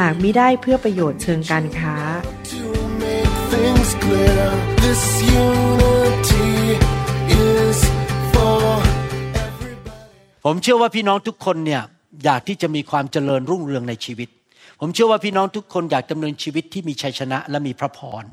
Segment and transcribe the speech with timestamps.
[0.00, 1.96] หากมิได้เพื่อประโยชน์เชิงการค้า
[10.44, 11.82] ผมเชื่อว่าพี่น้องทุกคนเนี่ย
[12.24, 14.28] อยากที่จะมีความเจริญรุ่งเรืองในชีวิต
[14.80, 18.24] ผมเชื่อว่าพี่น้องทุกคนอยากดำเนินชีวิตที่มีชัยชนะและมีพระพร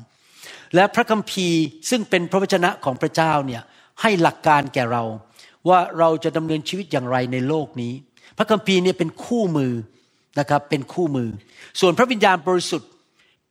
[0.74, 3.62] และพระคัมภีร์ซึ่งเป็นพระวจนะของพระเจ้าเนี่ย
[4.00, 5.02] ให้หลักการแก่เรา
[5.68, 7.92] ว่าเราจะดำเนินชีวิตอย่างไรในโลกนี้
[8.38, 9.72] พระคัมภีร์เนี่ยเป็นคู่มือ
[10.38, 11.28] นะครับเป็นคู่มือ
[11.80, 12.90] ส่วนพระวิญญาณบริสุทธิ์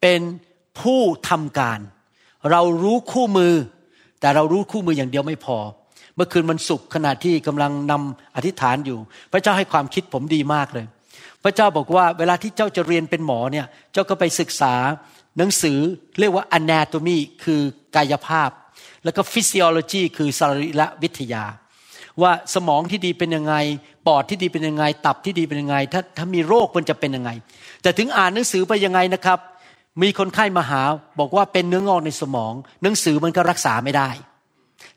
[0.02, 0.22] เป็น
[0.82, 1.80] ผู้ทำการ
[2.52, 3.54] เรารู้คู่มือ
[4.20, 5.58] แต่เรารู้คู่มืออย่างเดียวไม่พอ
[6.16, 9.00] เมื่อคืนวันศุกร์ขณะที่กำลังนำอธิษฐานอยู่
[9.32, 10.86] พระเจ้าให้ความคิดผมดีมากเลย
[11.44, 14.74] พระเจ้าบอกว่าเวลาที่เจ้าจะเรียนเป็นหมอเนี่ยเจ้าก็ไปศึกษา
[15.38, 15.80] หนังสือ
[16.20, 17.62] เรียกว่า anatomy คือ
[17.96, 18.50] กายภาพ
[19.04, 21.44] แล้วก็ physiology คือสรีรวิทยา
[22.24, 23.56] ว่าสมองที่ดีเป็นยังไง
[24.08, 27.32] ปอดที่ดีเป็นยังไง ตับที่ดีเป็นยังไง ถ้าถ้ามีโรคมันจะเป็นยังไง
[27.82, 29.40] แต่ถึงอ่านหนังสือไปยังไงนะครับ
[30.02, 30.82] มีคนไข้มาหา
[31.20, 34.10] บอกว่าเป็นเนื้องอกในสมอง หนังสือมันก็รักษาไม่ได้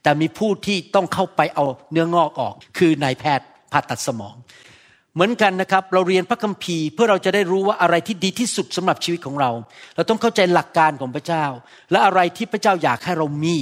[0.02, 4.34] แต่มีผู้ที่ต้องเข้าไปเอาเนื้องอกออก คือนายแพทย์ผ่าตัดสมอง
[5.14, 9.50] เหมือนกันนะครับ เราเรียนพระคัมภีร์เพื่อเราจะได้รู้ว่าอะไรที่ดีที่สุดสำหรับชีวิตของเรา
[9.94, 11.44] เราต้องเข้าใจหลักการของพระเจ้า
[11.90, 13.56] และอะไรที่พระเจ้าอยากให้เรามี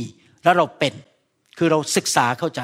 [0.45, 0.95] และเราเป็น
[1.59, 2.61] คือเราศึกษาเข้าใจ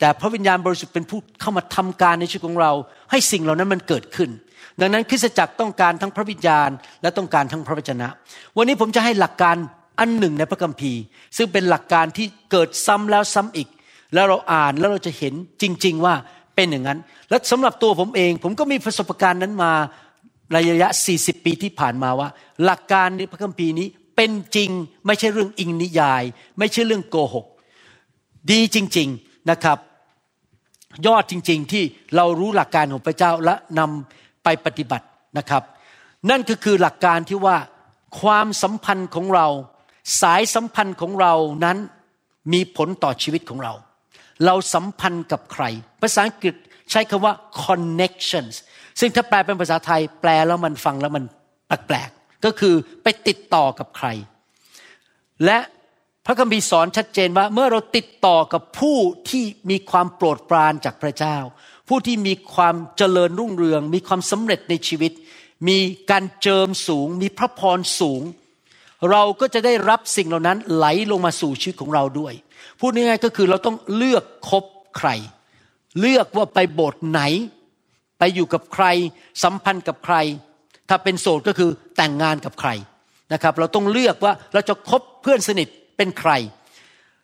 [0.00, 2.72] แต่พระวิญญาณบริสุทธิ์เป็นผู้เข้ามาทำการในชีวิตของเรา
[3.10, 4.30] ให้สิ่งเหล่านั้นมันเกิดขึ้น
[4.80, 6.70] ดังนั้นคริสตจักรต้องการทั้งพระวิญญาณ
[7.02, 8.08] และต้องการทั้งพระวจนะ
[8.56, 9.56] วันนี้ผมจะให้หลักการ
[10.00, 11.00] อันหนึ่งในพระคัมภีร์
[11.36, 13.68] ซึ่งเป็นหลักการที่เกิดซ้ำแล้วซ้ำอีก
[14.14, 16.14] แล้วเราอ่านแล้วเราจะเห็นจริง ๆว่า
[16.54, 16.98] เป็นอย่างนั้น
[17.30, 19.72] และสำหรับตัวผมเอง ผมก็มีประสบการณ์นั้นมา
[20.52, 22.28] ในระยะ 40 ปีที่ผ่านมาว่า
[22.64, 23.86] หลักการในพระคัมภีร์นี้
[24.16, 24.70] เป็นจริง
[25.06, 26.22] ไม่ใช่เรื่องอิงนิยาย
[26.58, 27.46] ไม่ใช่เรื่องโกหก
[28.50, 29.78] ดีจริง ๆนะครับ
[31.06, 31.84] ยอดจริง ๆ ที่
[32.16, 35.06] เรารู้หลักการของพระเจ้าและนำไปปฏิบัติ
[35.38, 35.62] นะครับ
[36.30, 37.56] นั่นก็คือหลักการที่ว่า
[38.20, 39.46] ความสัมพันธ์ของเรา
[40.20, 41.34] สายสัมพันธ์ของเรา
[41.64, 41.78] นั้น
[42.52, 43.72] มีผลต่อชีวิตของเรา
[44.46, 45.64] เราสัมพันธ์กับใคร
[46.02, 46.54] ภาษาอังกฤษ
[46.90, 47.34] ใช้คำว่า
[47.64, 48.54] connections
[49.00, 51.24] ซึ่งถ้าแปลเป็นภาษาไทยแปลแล้วมันฟังแล้วมัน
[51.66, 54.08] แปลกๆก็คือไปติดต่อกับใคร
[55.44, 55.58] และ
[56.26, 58.98] พระคัมภีร์สอนชัดเจนว่าเมื่อเราติดต่อกับผู้
[59.30, 61.36] ที่มีความโปรดปรานจากพระเจ้า
[61.88, 65.12] ผู้ที่มีความเจริญรุ่งเรือง มีความสำเร็จในชีวิต
[65.68, 65.78] มี
[66.10, 68.22] การเจิมสูง มีพระพรสูง
[69.10, 72.34] เราก็จะได้รับสิ่งเหล่านั้นไหลลงมาสู่ชีวิตของเราด้วย
[72.80, 74.64] พูดง่ายๆก็คือเราต้องเลือกคบ
[74.96, 75.08] ใคร
[76.00, 77.20] เลือกว่าไปโบสถ์ไหน
[78.18, 78.86] ไปอยู่กับใคร
[79.42, 80.16] สัมพันธ์กับใคร
[80.88, 82.70] ถ้าเป็นโสดก็คือแต่งงานกับใคร
[83.32, 85.68] นะครับ เราต้องเลือกว่าเราจะคบเพื่อนสนิท
[86.00, 86.32] เป็นใคร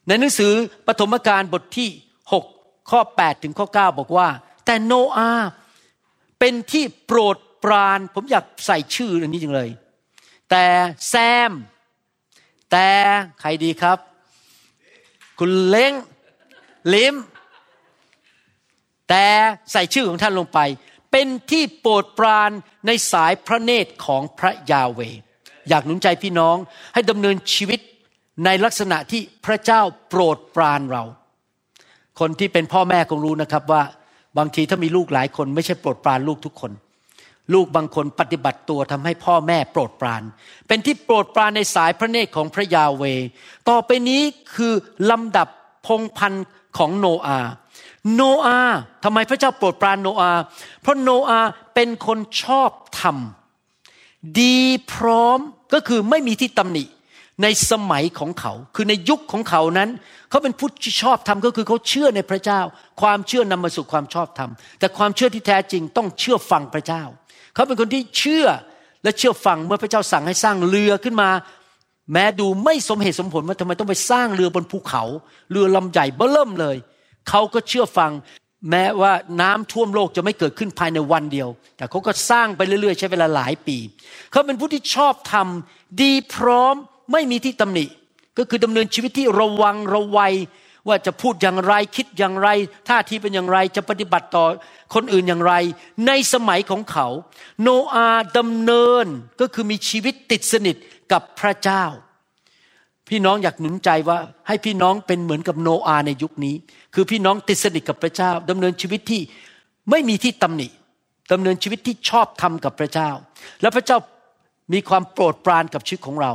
[0.07, 0.53] ในหนังสือ
[0.87, 1.89] ปฐมกาลบทที่
[2.41, 4.29] 6 ข้อ 8 ถึงข้อ 9 บอกว่า
[4.65, 5.31] แต่โนอา
[6.39, 9.71] เป็นที่โปรดปรานผมอยากใส่ชื่ออันนี้จังเลย
[10.51, 10.65] แต่
[11.09, 11.15] แซ
[11.51, 11.53] ม
[12.71, 12.89] แต่
[13.41, 13.99] ใครดีครับ
[15.39, 15.93] คุณเล้ง
[16.95, 17.15] ลิม
[19.09, 19.27] แต่
[19.73, 20.59] ใส่ชื่อของท่านลงไป
[21.11, 22.51] เป็นที่โปรดปราน
[22.87, 25.01] ในสายพระเนตรของพระยาเว
[25.69, 26.57] อยากหนุนใจพี่น้อง
[26.95, 27.81] ให้ดำเนินชีวิต
[28.45, 31.05] ในลักษณะที่พระเจ้าโปรดปรานเรา
[32.21, 33.83] คนที่เป็นพ่อแม่คงรู้นะครับว่า
[34.39, 36.73] บางทีถ้ามีลูกหลายคนไม่ใช่โปรดปรานลูกทุกคน
[37.55, 40.23] ลูกบางคนปฏิบัติตัวทำให้พ่อแม่โปรดปราน
[40.69, 43.05] เป็นที่โปรดปรานในสายพระเนตรของพระยาเว
[43.69, 44.23] ต่อไปนี้
[44.55, 44.73] คือ
[45.11, 45.49] ลำดับ
[45.87, 46.47] พงพันธ์
[46.79, 47.51] ของโนอาห์
[48.15, 50.41] โนอาห์ทำไมพระเจ้าโปรดปรานโนอาห์
[50.83, 52.71] เพราะโนอาห์เป็นคนชอบ
[53.01, 53.17] ธรรม
[54.41, 54.59] ดี
[54.93, 55.39] พร้อม
[55.73, 56.85] ก็คือไม่มีที่ตำหนิ
[57.43, 59.89] ในสมัยของเขา คือในยุคของเขานั้น
[60.31, 62.61] เขาเป็นผู้ที่ชอบธรรมก็คือเขาเชื่อในพระเจ้า
[63.01, 67.03] ความเชื่อนำมาสู่ความชอบธรรม แต่ความเชื่อที่แท้จริงต้องเชื่อฟังพระเจ้า
[67.55, 68.47] เขาเป็นคนที่เชื่อ
[69.03, 71.31] และเชื่อฟังเมื่อพระเจ้าสั่งให้สร้างเรือขึ้นมา
[72.13, 75.03] แม้ดูไม่สมเหตุสมผลว่าทำไมต้องไปสร้างเรือบนภูเขา
[75.51, 76.77] เรือลำใหญ่เบ้อเริ่มเลย
[77.29, 78.13] เขาก็เชื่อฟัง
[78.71, 83.79] แม้ว่าน้ำท่วมโลกจะไม่เกิดขึ้นภายในวันเดียว แต่เขาก็สร้างไปเรื่อยๆ ใช้เวลาหลายปี
[84.31, 86.77] เขาเป็นผู้ที่ชอบทำดีพร้อม
[87.13, 87.85] ไม่มีที่ตำหนิ
[88.39, 90.35] ก็คือดำเนินชีวิตที่ระวังระวัย
[90.89, 92.49] ว่าจะพูดอย่างไรคิดอย่างไร
[92.89, 94.45] ท่าทีเป็นอย่างไรจะปฏิบัติต่อ
[94.95, 95.55] คนอื่นอย่างไร
[96.07, 97.07] ในสมัยของเขา
[97.63, 98.09] โนอา
[98.39, 99.07] ดำเนิน
[99.41, 100.77] ก็คือมีชีวิตติดสนิท
[101.13, 101.85] กับพระเจ้า
[103.09, 104.19] พี่น้องอยากหนุนใจว่า
[104.49, 106.55] ให้พี่น้องเป็นเหมือนกับโนอาในยุคนี้
[106.95, 109.23] คือพี่น้องติดสนิทกับพระเจ้าดำเนินชีวิตที่
[109.91, 110.69] ไม่มีที่ตำหนิ
[111.33, 113.11] ดำเนินชีวิตที่ชอบทำกับพระเจ้า
[113.63, 113.99] แล้วพระเจ้า
[114.73, 116.33] มีความโปรดปรานกับชีวิตของเรา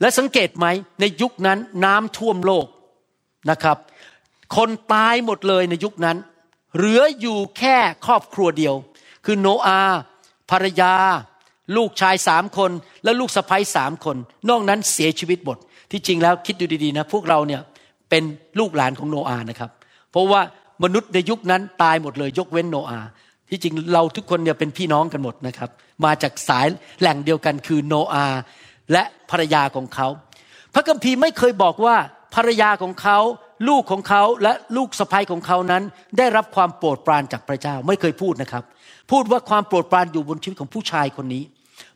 [0.00, 0.66] และสังเกตไหม
[1.00, 2.66] ในยุคนั้นน้ำท่วมโลก
[3.50, 3.76] นะครับ
[4.56, 6.16] คนตายหมดเลยในยุคนั้น
[6.76, 7.76] เหลืออยู่แค่
[8.06, 8.74] ครอบครัวเดียว
[9.24, 9.80] คือโนอา
[10.50, 10.92] ภรรยา
[11.76, 12.70] ลูกชายสามคน
[13.04, 14.16] และลูกสะใภ้สามคน
[14.48, 15.58] นอกนั้นเสียชีวิตหมด
[15.90, 17.60] ที่จริงแล้วคิดดูดีๆนะพวกเราเนี่ย
[18.10, 18.22] เป็น
[18.58, 19.70] ลูกหลานของโนอานะครับ
[20.10, 20.40] เพราะว่า
[20.84, 23.00] มนุษย์ในยุคนั้นตายหมดเลย ยกเว้นโนอา
[23.50, 25.70] ที่จริงเราทุกคนเนี่ยเป็นพี่น้องกันหมดนะครับ
[26.04, 26.66] มาจากสาย
[27.00, 28.26] แหล่งเดียวกันคือโนอา
[28.92, 30.08] และภรรยาของเขา
[30.74, 31.96] พระคัมภีร์ไม่เคยบอกว่า
[32.34, 33.18] ภรรยาของเขา
[33.68, 35.82] ลูกของเขาและลูกสะใภ้ของเขานั้น
[36.18, 38.64] ได้รับความโปรดปรานจากพระเจ้าไม่เคยพูดนะครับ
[39.10, 41.42] พูดว่าความโปรดปรานอยู่บนชีวิตของผู้ชายคนนี้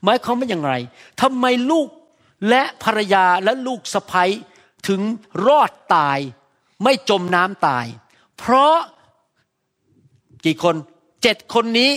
[0.05, 0.75] หมายความว่าอย่างไร
[1.23, 1.89] ทำไมลูก
[2.49, 4.25] และภรรยาและลูกสะใภ้
[4.89, 5.01] ถึง
[5.47, 6.19] รอดตาย
[6.83, 7.87] ไม่จมน้ำตาย
[8.39, 8.77] เพราะ
[10.45, 10.75] กี่คน
[11.23, 11.93] เจ็ดคนนี้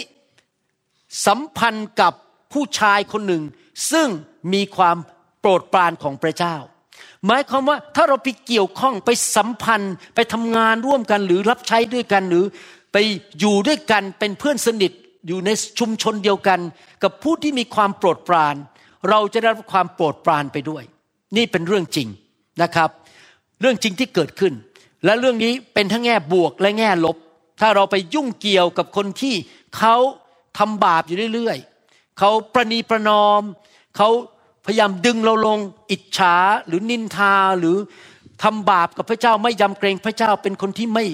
[1.25, 2.13] สัมพันธ์กับ
[2.53, 3.43] ผู้ชายคนหนึ่ง
[3.91, 4.07] ซึ่ง
[4.53, 4.97] มีความ
[5.39, 6.55] โปรดปรานของพระเจ้า
[7.25, 12.45] หมายความว่าถ้าเราไปเกี่ยวข้องไปสัมพันธ์ไปทำงานร่วมกันหรือรับใช้ด้วยกันหรือ
[12.93, 12.97] ไป
[13.39, 14.91] อยู่ด้วยกันเป็นเพื่อนสนิท
[15.27, 15.49] อยู่ใน
[15.79, 16.59] ชุมชนเดียวกัน
[17.03, 18.55] กับผู้ที่มีความโปรดปราน
[19.09, 20.83] เราจะได้รับความโปรดปรานไปด้วย
[21.37, 22.07] นี่เป็นเรื่องจริง
[22.61, 22.89] นะครับ
[23.61, 24.53] เรื่องจริงที่เกิดขึ้น
[25.05, 27.17] และเรื่องนี้เป็นทั้งแง่บวกและแง่ลบ
[27.59, 29.35] ถ้าเราไปยุ่งเกี่ยวกับคนที่
[29.77, 29.95] เขา
[30.57, 33.41] ทำบาปอยู่เรื่อยๆเขาประนีประนอม
[33.97, 34.09] เขา
[34.65, 35.59] พยายามดึงเราลง
[35.91, 36.35] อิจฉา
[36.67, 37.77] หรือนินทาหรือ
[38.43, 41.05] ทำบาปกับพระเจ้าไม่ยำเกรงพระเจ้าเป็นคนที่ไม่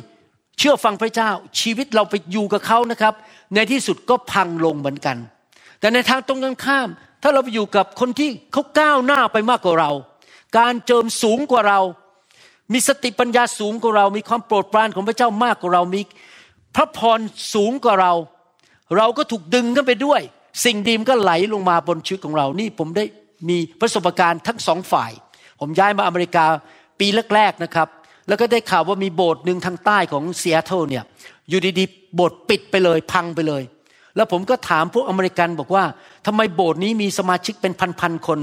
[0.57, 1.29] เชื่อฟังพระเจ้า
[1.59, 3.13] ชีวิตเราไปอยู่กับเขานะครับ
[3.53, 5.17] ในที่สุดก็พังลงเหมือนกัน
[5.79, 6.87] แต่ในทางตรงกันข้าม
[7.21, 9.91] ถ้าเราไปอยู่กับคนที่เขาก้าวหน้าไปมากกว่าเรา
[10.57, 11.79] การเจิมสูงกว่าเรา
[12.73, 16.01] มีสติปัญญาสูงกว่าเรา มีความโปรดปรานของพระเจ้ามากกว่าเรามี
[16.75, 17.19] พระพร
[17.53, 18.13] สูงกว่าเรา
[18.97, 20.21] เราก็ถูกดึงกันไปด้วย
[20.65, 23.05] สิ่งดีมนก็ไหลลงมาบนชีวิตของเรา นี่ผมได้
[23.49, 25.11] มีประสบการณ์ทั้งสองฝ่าย
[25.59, 26.45] ผมย้ายมาอเมริกา
[26.99, 27.87] ปีแรกๆนะครับ
[28.27, 31.03] แล้วก็ได้ข่าวว่ามีโบสถ์หนึ่งทางใต้ของเซียโตรเนี่ย
[31.49, 33.63] อยู่ดีๆโบสถ์ปิดไปเลยพังไปเลย
[34.15, 35.83] แล้วผมก็ถามพวกอเมริกันบอกว่า
[36.25, 38.39] ทำไมโบสถ์นี้มีสมาชิกเป็นพันๆคน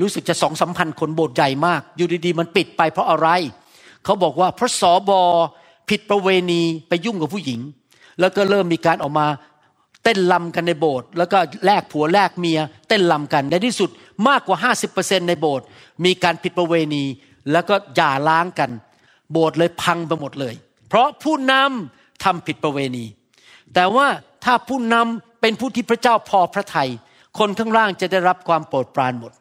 [0.00, 3.28] รู้สึกจะสองสามพันคนโบสถ์ใหญ่มาก อยู่ดีๆมันปิดไปเพราะอะไร
[4.04, 5.20] เขาบอกว่าเพราะสอบอ
[5.90, 7.60] ผิดประเวณีไปยุ่งกับผู้หญิง
[8.20, 9.26] แล้วก็เริ่มมีการออกมา
[10.04, 13.90] เต้นลำกันในโบสถ์แล้วก็แลกผัวแลกเมีย เต้นลำกันในที่สุด
[14.28, 14.58] มากกว่า
[14.94, 15.66] 50%ในโบสถ์
[16.04, 17.04] มีการผิดประเวณี
[17.52, 18.70] แล้วก็หย่าล้างกัน
[19.32, 20.54] โบสถ์เลยพังไปหมดเลย
[20.88, 23.04] เพราะผู้นำทำผิดประเวณี
[23.74, 24.06] แต่ว่า
[24.44, 26.88] ถ้าผู้นำเป็นผู้ที่พระเจ้าพอพระทยัย
[27.38, 29.32] คนข้างล่างจะได้รับความโปรดปรานหมด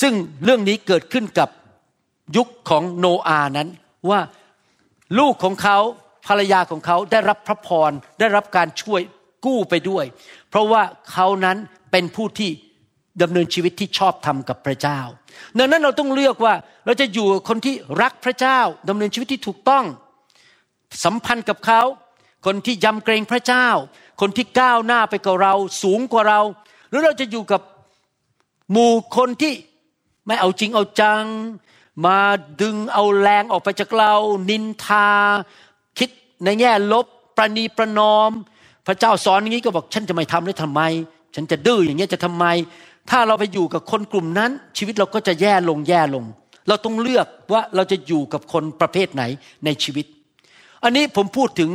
[0.00, 0.14] ซึ่ง
[0.44, 1.48] เรื่องนี้เกิดขึ้นกับ
[2.36, 3.68] ยุคของโนอานั้น
[4.10, 4.20] ว่า
[5.18, 5.78] ลูกของเขา
[6.26, 7.90] ภรรยาของเขาได้รับพระพร
[8.20, 9.00] ได้รับการช่วย
[9.44, 10.04] กู้ไปด้วย
[10.50, 11.56] เพราะว่าเขานั้น
[11.92, 12.50] เป็นผู้ที่
[13.22, 15.00] ดำเนินชีวิตที่ชอบทำกับพระเจ้า
[15.58, 16.54] ดังนั้นเราต้องเลือกว่า
[16.86, 18.58] เราจะอยู่กับคนที่รักพระเจ้า
[18.88, 19.84] ดำเนินชีวิตที่ถูกต้อง
[21.04, 21.80] สัมพันธ์กับเขา
[22.46, 23.68] คนที่ยำเกรงพระเจ้า
[24.20, 26.40] คนที่ก้าวหน้าไปกับเราสูงกว่าเรา
[26.88, 27.60] หรือเราจะอยู่กับ
[28.70, 29.54] หมู่คนที่
[30.26, 31.24] ไม่เอาจริงเอาจัง
[32.06, 32.18] มา
[32.60, 34.12] ดึงเอาแรงออกไปจากเรา
[34.50, 35.08] นินทา
[35.98, 36.10] คิด
[36.44, 37.06] ในแง่ลบ
[37.36, 38.30] ประนีประนอม
[38.86, 40.82] พระเจ้าสอนอย่างนี้ก็บอกฉันจะไม่ทำได้ทำไม
[41.34, 42.46] ฉันจะดื้ออย่างเงี้จะทำไม
[43.10, 46.24] ถ้าเราไปอยู่กับคนกลุ่มนั้น ชีวิตเราก็จะแย่ลงแย่ลง
[46.68, 49.22] เราต้องเลือกว่าเราจะอยู่กับคนประเภทไหน
[49.64, 50.06] ในชีวิต
[50.84, 51.70] อันนี้ผมพูดถึง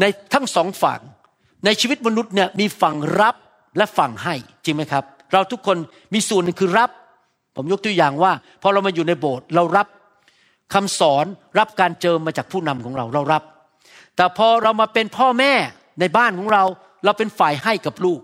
[0.00, 1.00] ในทั้งสองฝั่ง
[1.64, 3.36] ในชีวิตมนุษย์เนี่ยมีฝั่งรับ
[3.76, 4.34] และฝั่งให้
[4.64, 5.76] จริงไหมครับ เราทุกคน
[6.14, 6.90] มีส่วนหนึงคือรับ
[7.56, 9.86] ผมยกตัวอย่างว่าพอเรามาอยู่ในโบสถ์เรารับ
[10.74, 11.24] คำสอน
[11.58, 13.42] รับการเจิมมาจากผู้นำของเราเรารับ
[14.16, 15.52] แต่พอเรามาเป็นพ่อแม่
[16.00, 16.64] ในบ้านของเรา
[17.04, 18.20] เราเป็นฝ่ายให้กับลูก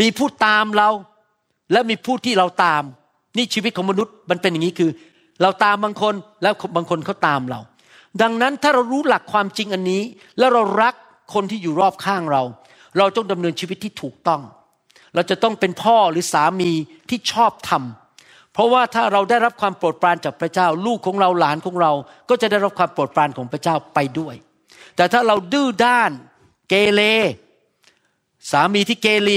[0.00, 0.88] มีผู้ตามเรา
[1.72, 2.82] และมีผู้ที่เราตาม
[3.36, 4.90] นี่ชีวิตของมนุษย์มันเป็นอย่างนี้คือ
[5.42, 7.60] เราตามบางคนแล้วบางคนเขาตามเรา
[8.22, 10.02] ดังนั้นถ้าเรารู้หลักความจริงอันนี้
[10.38, 10.94] แล้วเรารัก
[11.34, 12.42] คนที่อยู่รอบข้างเรา
[12.98, 14.42] เราต้องดำเนินชีวิตที่ถูกต้อง
[15.14, 16.70] เราจะต้องเป็นพ่อหรือสามี
[17.08, 21.92] ที่ชอบทำเพราะว่าถ้าเราได้รับความโปรดปรานจากพระเจ้า ลูกของเราหลานของเรา
[22.28, 24.34] ก็จะได้รับความโปรดปรานของพระเจ้าไปด้วย
[24.96, 26.10] แต่ถ้าเราดื้อด้าน
[26.68, 27.00] เกเร
[28.50, 29.30] สามีที่เกเร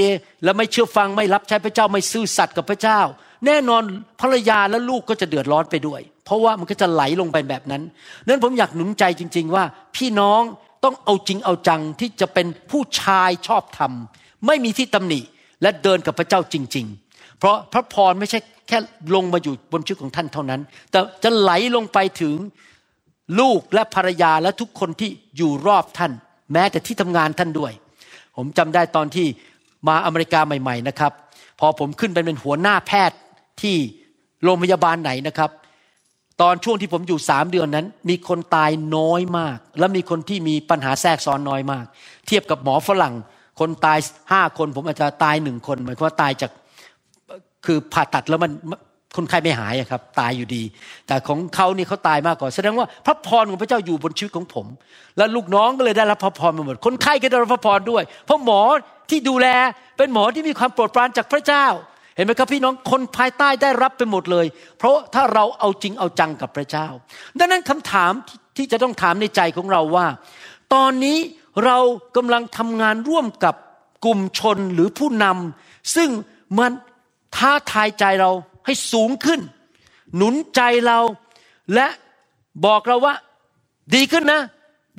[0.44, 3.00] และไม่เชื่อฟังไม่รับใช้พระเจ้าไม่ซื่อสัตย์กับพระเจ้า
[3.46, 3.84] แน่นอน
[4.22, 7.84] ภรรยาและลูกก็จะเดือดร้อนไปด้วย เพราะว่ามันก็จะไหลลงไปแบบนั้น
[8.28, 9.64] นั้นผมอยากหนุนใจจริง ๆ ว่า
[9.96, 10.42] พี่น้อง
[10.84, 13.92] ต้องเอาจริงเอาจังที่จะเป็นผู้ชายชอบธรรม
[14.48, 15.20] ไม่มีที่ตำหนิ
[15.62, 18.78] และเดินกับพระเจ้าจริง ๆ เพราะพระพรไม่ใช่แค่
[19.16, 22.36] ลงมาอยู่บนชีวิตของท่านเท่านั้น แต่จะไหลลงไปถึง
[23.40, 26.12] ลูกและภรรยาและทุกคนที่อยู่รอบท่าน
[26.54, 27.72] แม้แต่ที่ทำงานท่านด้วย
[28.38, 29.28] ผมจำได้ตอนที่
[29.88, 31.12] มาอเมริกาใหม่ ๆนะครับ
[31.60, 33.18] พอผมขึ้นไปเป็นหัวหน้าแพทย์
[33.62, 33.76] ที่
[34.44, 35.52] โรงพยาบาลไหนนะครับ
[36.42, 41.86] ตอนช่วงที่ผมอยู่สามเดือนนั้น มีคนตายน้อยมาก และมีคนที่มีปัญหาแทรกซ้อนน้อยมาก
[42.28, 43.16] เทียบกับหมอฝรั่ง
[43.60, 44.00] คนตาย
[44.32, 46.52] ห้าคน ผมอาจจะตายหนึ่งคนหมายความว่าตายจาก
[47.66, 48.52] คือผ่าตัดแล้วมัน
[49.16, 50.64] คนไข้ไม่หายครับ ตายอยู่ดี
[51.08, 54.66] แต่ของเขานี่เขาตายมากกว่าแสดงว่าพระพรของพระเจ้าอยู่บนชีวิตของผม
[55.18, 58.62] และลูกน้องก็เลยได้รับพระพรมาหมด คนไข้ก็ได้รับพระพรด้วย เพราะหมอ
[59.10, 59.48] ที่ดูแล
[59.98, 61.66] เป็นหมอที่มีความโปรดปรานจากพระเจ้า
[62.16, 64.46] เห็นไหมครับพี่น้องคนภายใต้ได้รับไปหมดเลย
[64.78, 66.88] เพราะถ้าเราเอาจริงเอาจังกับพระเจ้า
[67.40, 68.12] ดังนั้นคำถาม
[68.58, 70.08] ที่จะต้องถามในใจของเราว่า
[70.74, 71.18] ตอนนี้
[71.66, 71.78] เรา
[72.16, 73.56] กำลังทำงานร่วมกับ
[74.06, 76.10] กลุ่มชนหรือผู้นำซึ่ง
[76.58, 76.72] มัน
[77.36, 78.32] ท้าทายใจเรา
[78.66, 79.40] ให้สูงขึ้น
[80.16, 81.00] หนุนใจเรา
[81.74, 81.88] และ
[82.66, 83.16] บอกเราว่า
[83.96, 84.42] ดีขึ้นนะ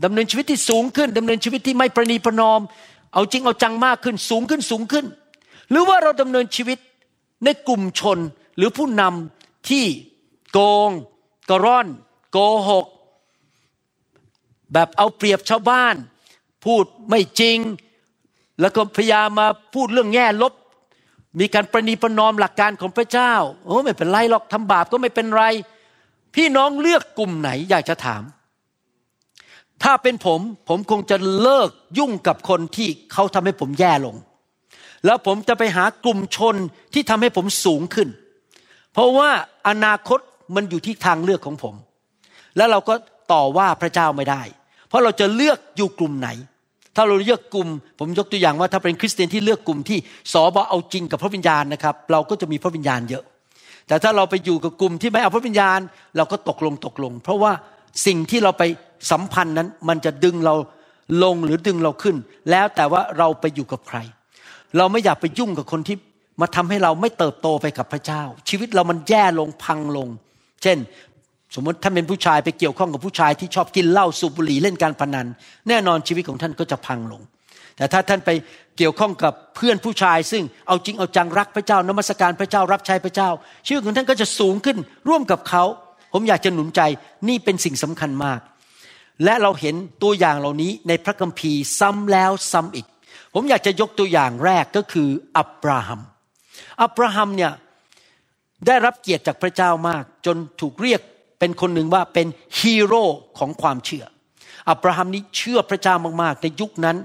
[0.05, 2.61] ดำเนินชีวิตที่สูงขึ้นดำเนินชีวิตที่ไม่ประนีประนอม
[3.13, 5.07] เอาจริงเอาจังมากขึ้นสูงขึ้นสูงขึ้น
[5.71, 6.79] หรือว่าเราดำเนินชีวิต
[7.45, 8.19] ในกลุ่มชน
[8.57, 9.85] หรือผู้นำที่
[10.53, 10.91] โกง
[11.49, 11.87] กระร่อน
[12.33, 12.39] โก
[12.69, 12.87] หก
[14.73, 15.95] แบบเอาเปรียบชาวบ้าน
[16.65, 17.59] พูดไม่จริง
[18.61, 20.55] แล้วก็พยายามมาพูดเรื่องแง่ลบ
[21.39, 23.33] มีการประนีประนอมหลักการของพระเจ้า
[23.65, 25.45] โอ้ไม่เป็นไรหรอกทำบาปก็ไม่เป็นไร
[26.35, 28.23] พี่น้องเลือกกลุ่มไหนอยากจะถาม
[29.83, 34.17] ถ้าเป็นผมผมคงจะเลิกยุ่งกับคนที่เขาทำให้ผมแย่ลง
[35.05, 36.57] แล้วผมจะไปหากลุ่มชน
[36.95, 38.09] ที่ทำให้ผมสูงขึ้น
[38.93, 39.31] เพราะว่า
[39.69, 40.21] อนาคต
[40.55, 41.75] มันอยู่ที่ทางเลือกของผม
[42.57, 42.95] แล้วเราก็
[43.33, 44.43] ต่อว่าพระเจ้าไม่ได้
[44.89, 46.29] เพราะเราจะเลือกอยู่กลุ่มไหน
[47.01, 49.99] ถ้าเราเลือกกลุ่ม ผมยกตัวอย่างว่าถ้าเป็นคริสเตียนที่เลือกกลุ่มที่
[50.33, 53.25] สอบเอาจริงกับพระวิญญาณนะครับ เราก็จะมีพระวิญญาณเยอะ
[53.89, 55.79] แต่ถ้าเราไปอยู่กับกลุ่มที่ไม่เอาพระวิญญาณ
[56.17, 57.53] เราก็ตกลงตกลง เพราะว่า
[58.07, 58.63] สิ่งที่เราไป
[59.11, 60.55] สัมพันธ์นั้น มันจะดึงเรา
[61.25, 62.17] ลงหรือดึงเราขึ้น
[62.51, 63.99] แล้วแต่ว่าเราไปอยู่กับใคร
[64.77, 65.97] เราไม่อยากไปยุ่งกับคนที่
[66.41, 70.09] มาทำให้เราไม่เติบโตไปกับพระเจ้า ชีวิตเรามันแย่ลงพังลง
[70.63, 70.79] เช่น
[71.55, 75.27] สมมติท่านเป็นผู้ชายไปเกี่ยวข้องกับผู้ชายที่ชอบกินเหล้าสูบบุหรี่เล่นการพนัน
[75.69, 77.23] แน่นอนชีวิตของท่านก็จะพังลง
[77.77, 78.31] แต่ถ้าท่านไป
[78.79, 83.31] เกี่ยวข้องกับเพื่อนผู้ชาย ซึ่งเอาจริงเอาจังรักพระเจ้านมัสการพระเจ้ารับใช้พระเจ้า
[83.67, 84.79] ชีวิตของท่านก็จะสูงขึ้น
[85.09, 85.65] ร่วมกับเขา
[86.13, 86.81] ผมอยากจะหนุนใจ
[87.29, 88.41] นี่เป็นสิ่งสำคัญมาก
[89.25, 92.87] และเราเห็นตัวอย่างเหล่านี้ในพระคัมภีร์ซ้ำแล้วซ้ำอีก
[93.35, 96.01] ผมอยากจะยกตัวอย่างแรกก็คืออับราฮัม
[96.83, 97.53] อับราฮัมเนี่ย
[98.67, 101.01] ได้รับเกียรติจากพระเจ้ามาก จนถูกเรียก
[101.41, 102.27] เป็นคนหนึ่งว่าเป็น
[102.59, 103.05] ฮีโร่
[103.39, 104.05] ของความเชื่อ
[104.71, 106.97] อับราฮัมนี้เชื่อพระเจ้ามากๆ ในยุคนั้น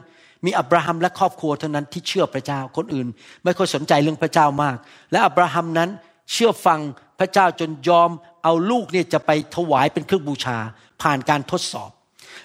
[0.46, 3.08] มีอับราฮัมและครอบครัวเท่านั้นที่เชื่อพระเจ้าคนอื่น
[3.44, 4.78] ไม่ค่อยสนใจเรื่องพระเจ้ามาก
[5.12, 5.90] และอับราฮัมนั้น
[6.32, 6.80] เชื่อฟัง
[7.20, 8.10] พระเจ้าจนยอม
[8.44, 10.58] เอาลูกเนี่ยจะไปถวายเป็นเครื่องบูชา
[11.02, 11.92] ผ่านการทดสอบ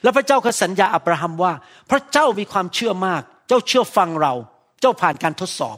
[0.02, 1.52] แล้วพระเจ้าก็สัญญาอับราฮัมว่า
[1.90, 4.34] พระเจ้ามีความเชื่อมาก เจ้าเชื่อฟังเรา
[4.80, 5.76] เจ้าผ่านการทดสอบ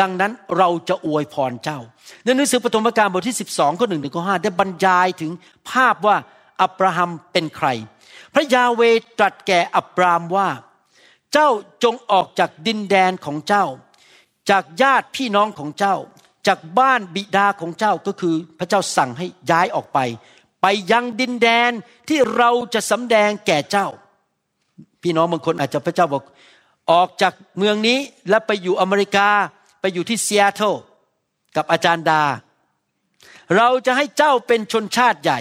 [0.00, 1.78] ดังนั้นเราจะอวยพรเจ้า
[2.24, 5.32] ในหนังสือปฐมกาลบทที่ 12 ข้อหนึ่งถึงข้อห้าได้บรรยายถึง
[5.70, 6.16] ภาพว่า
[6.62, 7.68] อับราฮัมเป็นใคร
[8.34, 8.82] พระยาเว
[9.18, 10.48] ตรัสแก่อับรามว่า
[11.32, 11.48] เจ้า
[11.84, 13.64] จงออกจากดินแดนของเจ้า
[14.50, 15.96] จากญาติพี่น้องของเจ้า
[16.46, 19.98] จากบ้านบิดาของเจ้าก็คือพระเจ้าสั่งให้ย้ายออกไป
[20.62, 21.70] ไปยังดินแดน
[22.08, 23.86] ที่เราจะสำแดงแก่เจ้า
[25.02, 26.24] พี่น้องบางคนอาจจะพระเจ้าบอก
[26.90, 29.28] ออกจากเมืองนี้แล้วไปอยู่อเมริกา
[29.80, 30.74] ไปอยู่ที่ซีแอตเทิล
[31.56, 32.22] กับอาจารย์ดา
[33.56, 35.40] เราจะให้เจ้าเป็นชนชาติใหญ่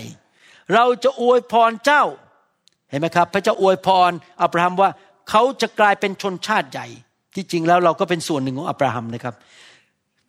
[0.73, 2.03] เราจะอวยพรเจ้า
[2.89, 4.89] เห็นไหมครับ พระเจ้าอวยพรอับราฮัมว่า
[5.29, 6.87] เขาจะกลายเป็นชนชาติใหญ่
[7.35, 9.35] ที่จริงแล้วเราก็เป็นส่วนหนึ่งของอับราฮัมนะครับ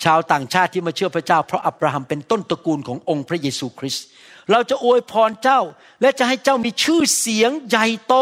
[0.05, 4.05] ชาวต่างชาติที่มาเชื่อพระเจ้า เพราะอับราฮัมเป็นต้นตระกูลขององค์พระเยซูคริสต์
[4.51, 5.61] เราจะอวยพรเจ้า
[6.01, 8.15] และจะให้เจ้ามีชื่อเสียงใหญ่โต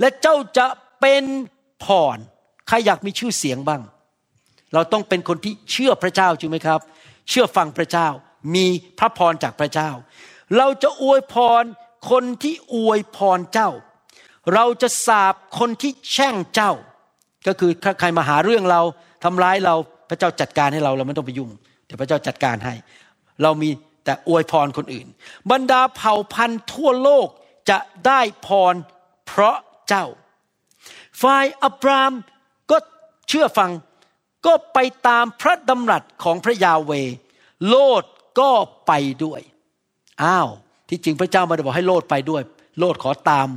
[0.00, 0.66] และเจ้าจะ
[1.00, 1.24] เป็น
[1.84, 2.18] พร
[2.68, 3.82] ใครอยากมีชื่อเสียงบ้าง
[4.74, 6.80] เราต้องเป็นคนที่เชื่อพระเจ้าจริงไหมครับ
[7.28, 8.08] เชื่อฟังพระเจ้า
[8.54, 8.66] มี
[8.98, 9.90] พระพรจากพระเจ้า
[10.58, 11.64] เราจะอวยพร
[12.10, 13.70] คนที่อวยพรเจ้า
[14.54, 16.72] เราจะสาบคนที่แช่งเจ้า
[17.46, 18.82] ก็คือใครมาหาเรื่องเรา
[19.24, 19.74] ทำร้ายเรา
[20.10, 21.50] พระเจ้าจัดการให้เราเราไม่ต้องไปยุ่ง
[21.86, 22.74] เดี๋ยวพระเจ้าจัดการให้
[23.42, 23.70] เรามี
[24.04, 25.06] แต่อวยพรคนอื่น
[25.50, 27.28] บรรดาเผ่าพันธุ์ทั่วโลก
[27.70, 28.74] จะได้พร
[29.26, 29.56] เพราะ
[29.88, 30.06] เจ้า
[31.22, 32.12] ฝ่ายอับราม
[32.70, 32.76] ก็
[33.28, 33.70] เชื่อฟัง
[34.46, 36.92] ก็ไปตามพระดำรัสของพระยาเว
[37.68, 38.04] โลด
[38.40, 38.50] ก็
[38.86, 38.92] ไป
[39.24, 39.40] ด้วย
[40.22, 40.48] อ้าว
[40.88, 42.42] ที่จริงพระเจ้าไมาได้บอกให้โลดไปด้วย
[42.78, 43.48] โลดขอตาม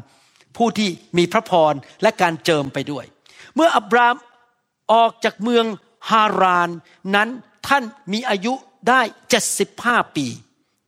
[0.58, 3.06] ผู้ที่มีพระพรและการเจิมไปด้วย
[3.56, 4.15] เมื่ออับราม
[4.94, 5.65] ออกจากเมือง
[6.10, 6.70] ฮาราน
[7.15, 7.30] นั้น
[7.68, 8.54] ท่านมีอายุ
[8.89, 9.01] ได้
[9.62, 10.27] 75ปี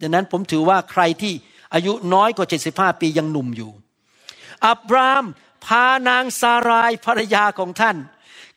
[0.01, 1.33] ดังนั้นผมถือว่าใครที่
[1.73, 3.71] อายุน้อยกว่า 75 ปียังหนุ่มอยู่
[4.67, 5.23] อับราม
[5.65, 7.97] พานางซารายภรรยาของท่าน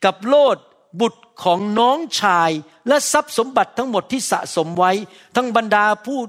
[0.05, 0.57] กับโลด
[1.01, 2.51] บุตร ของน้องชาย
[2.89, 4.93] และทรัพย์สมบัติทั้งหมดที่สะสมไว้
[5.37, 6.21] ทั้งบรรดาผู้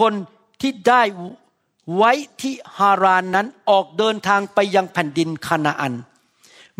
[0.00, 0.12] คน
[0.60, 1.02] ที่ได้
[1.96, 5.94] ไว้ที่ฮารานนั้นออกเดินทางไปยังแผ่นดินคานาอัน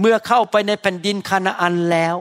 [0.01, 2.17] เมื่อเข้าไปในแผ่นดินคานาอันแล้ว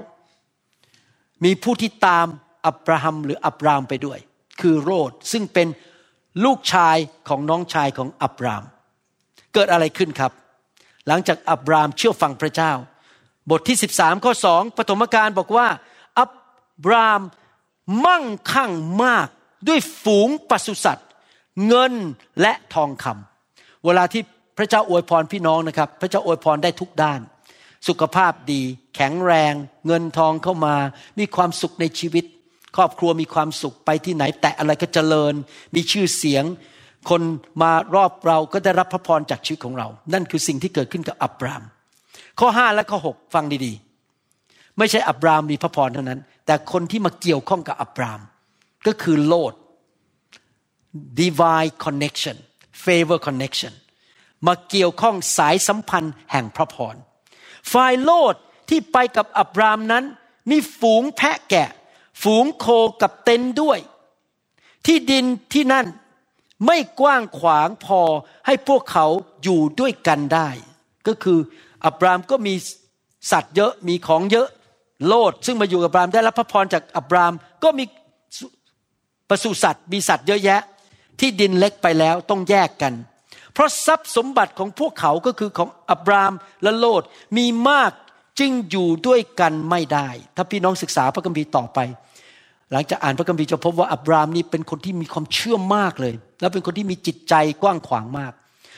[1.44, 2.28] มีผู้ที่ตาม
[2.66, 4.20] อับราฮัมหรืออับรามไปด้วย
[4.62, 5.68] คือโรดซึ่งเป็น
[6.46, 6.98] ลูกชาย
[7.28, 8.64] ของน้องชายของอับราม
[9.54, 10.32] เกิดอะไรขึ้นครับ
[11.08, 12.72] หลังจากอับรามเชื่อฟังพระเจ้า
[13.50, 15.68] บทที่ 13 ข้อ 2ปฐมกาลบอกว่า
[16.20, 16.34] อับ
[16.92, 17.22] ราม
[18.06, 18.72] มั่งคั่ง
[19.04, 19.28] มาก
[19.68, 21.08] ด้วยฝูงปศุสัตว์
[21.68, 21.94] เงิน
[22.42, 24.22] และทองคำเวลาที่
[24.58, 27.20] พระเจ้าอวยพรพี่น้องนะครับ พระเจ้าอวยพรได้ทุกด้าน
[27.88, 28.62] สุขภาพดี
[28.96, 29.54] แข็งแรง
[29.88, 30.76] เงินทองเข้ามา
[31.20, 32.26] มีความสุขในชีวิต
[32.76, 35.34] ครอบครัวมีความสุขไปที่ไหน แต่อะไรก็เจริญ
[35.76, 36.44] มีชื่อเสียง
[37.10, 37.22] คน
[37.62, 41.64] มารอบเราก็ได้รับพระพรจากชีวิตของเรา นั่นคือสิ่งที่เกิดขึ้นกับอับราม
[42.40, 48.20] ข้อ 5 และข้อ 6 ฟังดีๆ ไม่ใช่อับรามมีพระพรเท่านั้น แต่คนที่มาเกี่ยวข้องกับอับราม
[48.88, 49.54] ก็คือโลด
[51.20, 52.38] divine connection
[52.84, 53.74] favor connection
[54.48, 56.96] มาเกี่ยวข้องสายสัมพันธ์แห่งพระพร
[57.74, 58.36] ฝ่ายโลด
[58.70, 60.04] ที่ไปกับอับรามนั้น
[60.50, 61.70] มีฝูงแพะแกะ
[62.24, 62.68] ฝูงโค
[63.02, 63.80] กับเต็นด้วย
[64.86, 65.88] ที่ดินที่นั่น
[66.66, 68.02] ไม่กว้างขวางพอ
[68.46, 69.06] ให้พวกเขา
[69.44, 70.50] อยู่ด้วยกันได้
[71.08, 71.40] ก็คือ
[71.86, 72.54] อับรามก็มี
[73.32, 74.48] สัตว์เยอะมีของเยอะ
[75.08, 77.34] โลดซึ่งมาอยู่กับอับรามได้รับพระพรจากอับราม
[77.64, 77.84] ก็มี
[79.30, 80.62] ปศุสัตว์มีสัตว์เยอะแยะ
[81.20, 82.94] ที่ดินเล็กไปแล้วต้องแยกกัน
[83.54, 86.34] เพราะทรัพย์สมบัติของพวกเขาก็คือของอับราม
[86.64, 87.04] และโลด
[87.38, 87.92] มีมาก
[88.40, 91.80] จึงอยู่ด้วยกันไม่ได้ ถ้าพี่น้องศึกษาพระคัมภีร์ต่อไป
[92.72, 98.34] หลังจากอ่านพระคัมภีร์จะพบว่าอับรามนี่เป็นคนที่มีความเชื่อมากเลย แล้วเป็นคนที่มีจิตใจกว้างขวางมาก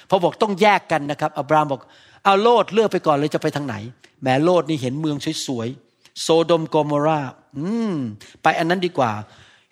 [0.09, 1.81] พอบอกต้องแยกกันนะครับ อับรามบอก
[2.23, 3.75] เอาโลดเลือกไปก่อนเลยจะไปทางไหน
[4.21, 7.19] แหมโลดนี่เห็นเมืองสวยๆโซโดมโกมอรา
[7.57, 7.95] อืม
[8.43, 9.11] ไปอันนั้นดีกว่า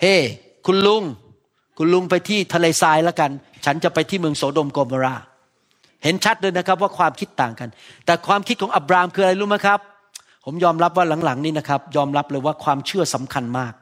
[0.02, 0.16] เฮ้
[0.66, 1.04] คุณลุง
[1.78, 3.32] คุณลุงไปที่ทะเลทรายแล้วกัน
[3.66, 5.16] ฉันจะไปที่เมืองโสโดมโกมอรา
[6.04, 7.70] เห็นชัดเลยนะครับว่าความคิดต่างกัน
[8.06, 9.80] แต่ความคิดของอับรามคืออะไรรู้ไหมครับ
[10.46, 13.74] ผมยอมรับว่าหลังๆ นี้นะครับ ยอมรับเลยว่าความเชื่อสำคัญมาก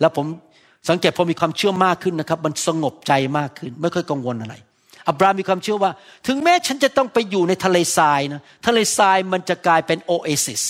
[0.00, 0.26] แล้วผม
[0.88, 4.54] สังเกตพอมีความเชื่อมากขึ้นนะครับ มันสงบใจมากขึ้น ไม่ค่อยกังวลอะไร
[5.08, 5.92] อับรามมีความเชื่อว่า
[6.26, 10.62] ถึงแม้ฉันจะต้องไปอยู่ในทะเลทรายนะทะเลทรายมันจะกลายเป็นโอเอซิส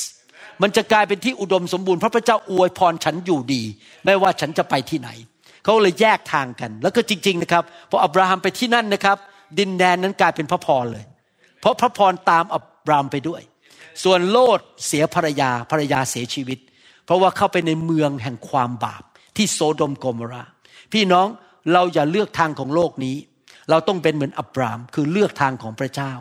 [0.63, 3.63] มันจะกลายเป็นที่อุดมสมบูรณ์พระพเจ้าอวยพรฉันอยู่ดี
[4.05, 5.11] ไม่ว่าฉันจะไปที่ไหน
[5.65, 9.17] เขาเลยแยกทางกัน แล้วก็จริง ๆนะครับพออับราฮัมไปที่นั่นนะครับ
[9.59, 11.05] ดินแดนนั้นกลายเป็นพระพรเลย
[11.61, 13.43] เพราะพระพรตามอับรามไปด้วย
[14.05, 16.59] ส่วนโลดเสียภรรยาภรรยาเสียชีวิต
[17.07, 19.03] เพราะว่าเข้าไปในเมืองแห่งความบาป
[19.37, 20.45] ที่โซโดมโกมรา
[20.93, 21.27] พี่น้อง
[21.73, 23.17] เราอย่าเลือกทางของโลกนี้
[23.73, 26.13] เราต้องเป็นเหมือนอับราม คือเลือกทางของพระเจ้า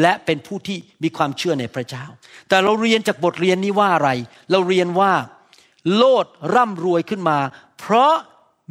[0.00, 2.04] และเป็นผู้ที่มีความเชื่อในพระเจ้า
[2.48, 4.10] แต่เราเรียนจากบทเรียนนี้ว่าอะไร
[4.50, 5.12] เราเรียนว่า
[5.94, 7.38] โลดร่ำรวยขึ้นมา
[7.78, 8.12] เพราะ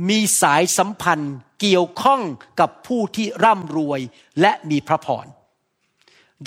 [0.09, 2.21] มีสายสัมพันธ์เกี่ยวข้อง
[2.59, 3.99] กับผู้ที่ร่ำรวย
[4.41, 5.25] และมีพระพร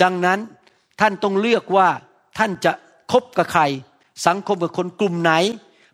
[0.01, 0.39] ดังนั้น
[0.99, 1.87] ท่านต้องเลือกว่า
[2.37, 2.71] ท่านจะ
[3.11, 3.63] คบกับใคร
[4.27, 5.33] สังคมกับคนกลุ่มไหน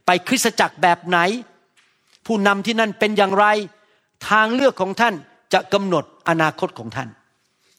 [0.05, 1.19] ไปคริสตจักรแบบไหน
[2.25, 3.45] ผู้นำที่นั่นเป็นอย่างไร
[4.29, 5.15] ทางเลือกของท่าน
[5.53, 7.09] จะกำหนดอนาคตของท่าน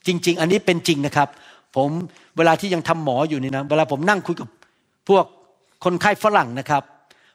[0.06, 1.28] จริง ๆ อันนี้เป็นจริงนะครับ
[1.76, 1.90] ผม
[2.36, 4.48] เวลาที่ยังทำหมออยู่นี่นะเวลาผมนั่งคุยกับ
[5.08, 5.24] พวก
[5.84, 6.82] คนไข้ฝรั่งนะครับ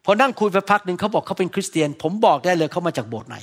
[0.05, 3.37] พอนั่งคุยไปพักหนึ่งเขาบอกเขาเป็นคริสเตียน ผมบอกได้เลยเขามาจากโบสถ์ไหน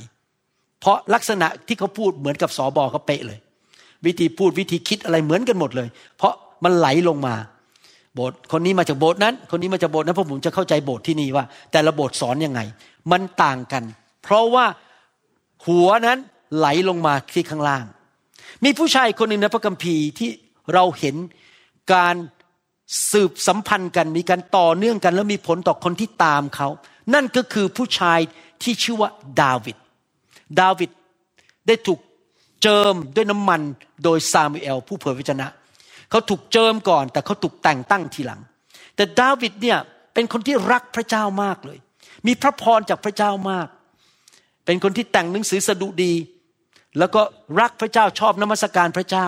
[0.81, 3.39] เพราะลักษณะที่เขาพูดเหมือนกับสอบอเขาเป๊ะเลย
[4.07, 6.33] วิธีพูดวิธีคิดอะไรเหมือนกันหมดเลย เพราะ
[6.65, 7.35] มันไหลลงมา
[8.15, 12.61] โบสถ์คนนี้มาจากโบสถ์นั้น คนนี้มาจากโบสถ์นั้นเพราะผมจะเข้าใจโบสถ์ที่นี่ว่า แต่ละโบสถ์สอนยังไง
[13.13, 13.83] มันต่างกัน
[14.23, 14.65] เพราะว่า
[15.67, 16.19] หัวนั้น
[16.57, 17.85] ไหลลงมาที่ข้างล่าง
[18.65, 20.31] มีผู้ชายคนหนึ่งในพระคัมภีร์ที่
[20.75, 21.17] เราเห็น
[21.95, 22.17] การ
[23.13, 26.69] สืบสัมพันธ์กันมีการต่อเนื่องกันแล้วมีผลต่อคนที่ตามเขา
[27.15, 28.19] นั่นก็คือผู้ชาย
[28.63, 29.11] ที่ชื่อว่า
[29.41, 29.77] ดาวิด
[30.61, 30.91] ดาวิด
[31.67, 32.01] ได้ถูก
[32.63, 33.61] เจิมด้วยน้ำมัน
[34.05, 35.49] โดยซามูเอล ผู้เผยพระชนะ
[36.11, 38.41] เขาถูกเจิมก่อน แต่เขาถูกแต่งตั้งทีหลัง
[38.97, 39.79] แต่ดาวิดเนี่ย
[40.15, 41.79] เป็นคนที่รักพระเจ้ามากเลย
[42.27, 43.69] มีพระพรจากพระเจ้ามาก
[44.65, 46.13] เป็นคนที่แต่งหนังสือสดุดี
[46.99, 47.23] แล้วก็
[47.61, 49.27] รักพระเจ้าชอบนมัสการพระเจ้า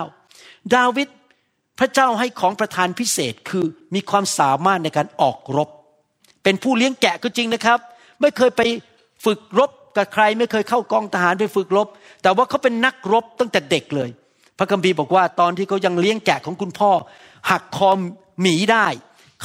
[0.74, 1.08] ดาวิด
[1.78, 5.68] พระเจ้าให้ของประทานพิเศษคือมีความสามารถในการออกรบ
[6.44, 7.78] เป็นผู้เลี้ยงแกะก็จริงนะครับ
[8.20, 8.62] ไม่เคยไป
[9.24, 11.88] ฝึกรบกับใครไม่เคยเข้ากองทหารไปฝึกรบ
[12.22, 14.10] แต่ว่าเขาเป็นนักรบตั้งแต่เด็กเลย
[14.58, 16.90] พระคัมภีร์บอกว่าตอนที่เขายังเลี้ยงแกะของคุณพ่อ
[17.50, 17.90] หักคอ
[18.40, 18.86] หมีได้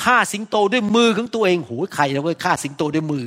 [0.03, 3.23] ฆ่าสิงโตด้วยมือของตัวเองโหใครนะเว้ยฆ่าสิงโตด้วยมือ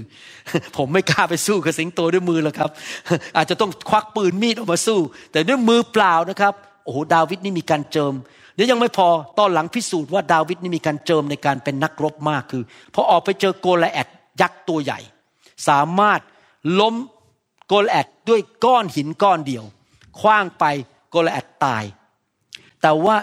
[0.76, 2.70] ผมไม่กล้าไปสู้กับสิงโตด้วยมือหรอกครับ
[3.36, 4.98] อาจจะต้องควักปืนมีดออกมาสู้
[5.32, 6.54] แต่ด้วยมือเปล่านะครับ
[6.84, 8.14] โอ้โหดาวิดนี่มีการเจิม
[8.54, 12.62] เดี๋ยวยังไม่พอตอนหลังพิสูจน์ว่าดาวิดนี่มีการเจิมในการเป็นนักรบมากคือ
[12.94, 14.08] พอออกไปเจอโกลิแอท
[14.40, 15.00] ยักษ์ตัวใหญ่
[15.68, 16.20] สามารถ
[16.80, 16.94] ล้ม
[17.68, 19.64] โกลิแอทด้วยก้อนหินก้อนเดียว
[20.20, 20.64] คว้างไป
[21.10, 21.84] โกลิแอทตาย
[22.82, 23.16] แต่ว่า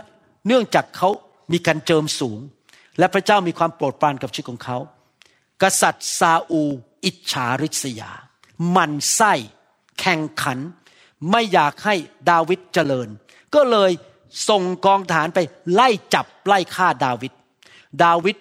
[0.47, 1.09] เนื่องจากเขา
[1.51, 2.39] มีการเจิมสูง
[2.99, 4.77] และพระเจ้ามีความโปรดปรานกับชีวิตของเขา
[5.61, 6.63] กษัตริย์ซาอู
[7.05, 8.11] อิจฉาริษยา
[8.75, 9.33] มันไส้
[9.99, 10.59] แข่งขัน
[11.31, 11.95] ไม่อยากให้
[12.29, 13.09] ดาวิดเจริญ
[13.55, 13.91] ก็เลย
[14.49, 15.39] ส่งกองทหารไป
[15.73, 17.33] ไล่จับไล่ฆ่าดาวิด
[18.03, 18.37] ดาวิด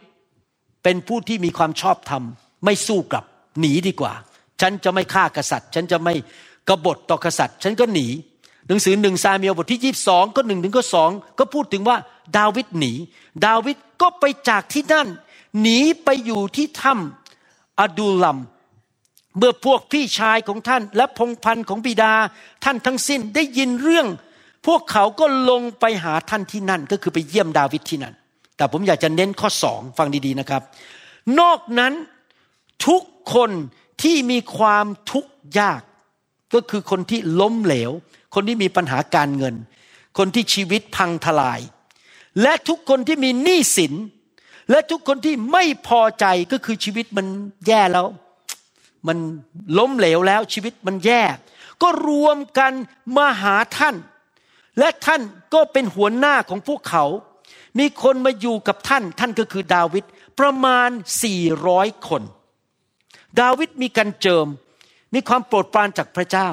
[0.83, 2.23] เป็นผู้ที่มีความชอบธรรม
[2.65, 3.25] ไม่สู้กลับ
[3.61, 4.13] หนีดีกว่า
[4.61, 6.15] ฉันจะไม่ฆ่ากษัตริย์ ฉันจะไม่
[6.69, 8.07] กบฏต่อกษัตริย์ ฉันก็หนี
[8.69, 11.97] หนังสือหนึ่งซาเมียลบทที่ยีบสองก็หนึ่งถึงก็สองก็พูดถึงว่า
[12.37, 12.93] ดาวิดหนี
[13.47, 15.09] ดาวิดก็ไปจากที่นั่น
[15.61, 18.39] หนีไปอยู่ที่ถ้ำอดูลัม
[19.39, 22.13] เมื่อพวกพี่ชายของท่าน และพงพันธ์ของบิดา
[22.65, 24.07] ท่านทั้งสิ้นได้ยินเรื่อง
[24.67, 28.15] พวกเขาก็ลงไปหาท่านที่นั่น ก็คือไปเยี่ยมดาวิดที่นั่น
[28.57, 30.63] แต่ผมอยากจะเน้นข้อสองฟังดีๆนะครับ
[31.41, 31.93] นอกนั้น
[32.87, 33.03] ทุก
[33.35, 33.51] คน
[34.03, 35.81] ที่มีความทุกข์ยาก
[36.55, 37.91] ก็คือคนที่ล้มเหลว
[38.37, 39.55] คนที่มีปัญหาการเงิน
[40.19, 41.61] คนที่ชีวิตพังทลาย
[42.43, 43.93] และทุกคนที่มีหนี้สิน
[44.71, 47.27] และทุกคนที่ไม่พอใจก็คือชีวิตมัน
[47.67, 48.07] แย่แล้ว
[49.07, 49.19] มัน
[49.79, 51.23] ล้มเหลวแล้วชีวิตมันแย่
[51.83, 52.73] ก็รวมกัน
[53.17, 53.97] มาหาท่าน
[54.79, 55.21] และท่าน
[55.55, 57.05] ก็เป็นหัวหน้าของพวกเขา
[57.79, 60.05] มีคนมาอยู่กับท่าน ท่านก็คือดาวิด
[60.39, 60.91] ประมาณ
[61.49, 62.23] 400 คน
[63.41, 64.47] ดาวิดมีการเจิม
[65.15, 66.51] มีความโปรดปรานจากพระเจ้า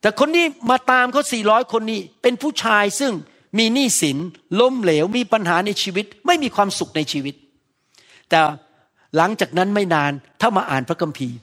[0.00, 3.12] แต่คนที่มาตามเขา400 คนนี้เป็นผู้ชายซึ่ง
[3.58, 4.18] มีหนี้สิน
[4.60, 7.34] ล้มเหลวมีปัญหาในชีวิต ไม่มีความสุขในชีวิต
[8.30, 8.40] แต่
[9.16, 11.36] หลังจากนั้นไม่นานถ้ามาอ่านพระคัมภีร์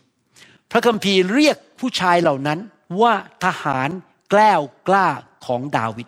[0.71, 2.59] พระคัมภีร์เรียกผู้ชายเหล่านั้น
[3.01, 3.13] ว่า
[3.43, 3.89] ทหาร
[4.29, 5.07] แกล้วกล้า
[5.45, 6.07] ของดาวิด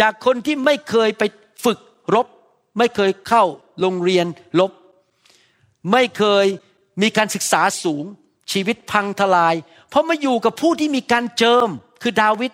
[0.00, 1.22] จากคนที่ไม่เคยไป
[1.64, 1.78] ฝึก
[2.14, 2.26] รบ
[2.78, 3.44] ไม่เคยเข้า
[3.80, 4.26] โรงเรียน
[4.60, 4.72] รบ
[5.92, 6.46] ไม่เคย
[7.02, 8.04] มีการศึกษาสูง
[8.52, 9.54] ชีวิตพังทลาย
[9.88, 11.68] เพราะมาอยู่กับผู้ที่มีการเจิม
[12.02, 12.52] คือดาวิด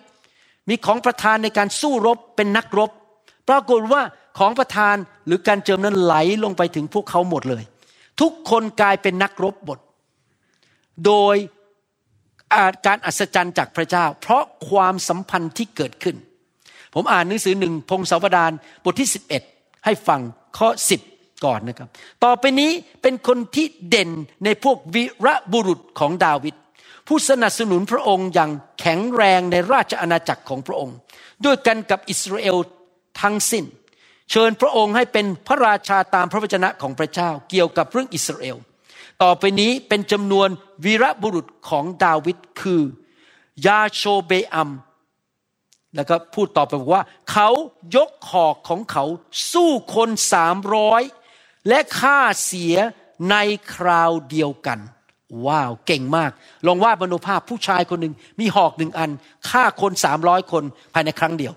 [0.69, 2.91] มีของประทานในการสู้รบเป็นนักรบ
[3.49, 4.01] ปรากฏว่า
[4.39, 7.63] ของประทานหรือการเจิมนั้นไหลลงไปถึงพวกเขาหมดเลย
[8.21, 9.79] ทุกคนกลายเป็นนักรบหมด
[11.05, 16.15] โดยาการอัศจรรย์จากพระเจ้า เพราะความสัมพันธ์ที่เกิดขึ้น
[16.93, 18.51] ผมอ่านหนังสือหนึ่งพงศาวดาร
[18.83, 19.09] บทที่
[19.47, 20.21] 11 ให้ฟัง
[20.57, 20.67] ข้อ
[20.99, 21.14] 10
[21.45, 21.87] ก่อนนะครับ
[22.23, 22.71] ต่อไปนี้
[23.01, 24.09] เป็นคนที่เด่น
[24.45, 26.55] ในพวกวีรบุรุษของดาวิด
[27.07, 30.95] ผู้สนับสนุนพระองค์อย่างแข็งแรงในราชอาณาจักรของพระองค์
[31.45, 32.57] ด้วยกันกับอิสราเอล
[33.21, 33.65] ทั้งสิ้น
[34.31, 38.57] เชิญพระองค์ให้เป็นพระราชาตามพระวจนะของพระเจ้าเกี่ยวกับเรื่องอิสราเอล
[39.23, 40.49] ต่อไปนี้เป็นจำนวน
[40.85, 42.81] วีรบุรุษของดาวิดคือ
[43.65, 44.69] ยาโชเบอัม
[45.95, 47.49] แล้วก็พูดต่อไปบอกว่า เขา
[47.95, 49.03] ยกหอกของเขา
[49.51, 51.01] สู้คนสามร้อย
[51.67, 52.75] และฆ่าเสีย
[53.31, 53.35] ใน
[53.73, 54.79] คราวเดียวกัน
[55.45, 56.31] ว้าวเก่งมาก
[56.67, 59.11] ลองวาดบรรณภาพผู้ชายคนหนึ่งมีหอกหนึ่งอัน
[59.49, 61.53] ฆ่าคนสามร้อยคนภายในครั้งเดียว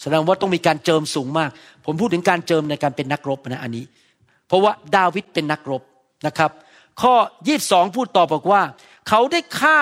[0.00, 1.50] แสดงว่าต้องมีการเจิมสูงมาก
[1.84, 3.84] ผมพูดถึงการเจิมในการเป็นนักรบนะอันนี้
[4.46, 5.82] เพราะว่าดาวิดเป็นนักรบ
[6.26, 6.50] นะครับ
[7.02, 7.14] ข้อ
[7.56, 8.62] 22พูดต่อบอกว่า
[9.08, 9.78] เขาได้ฆ่า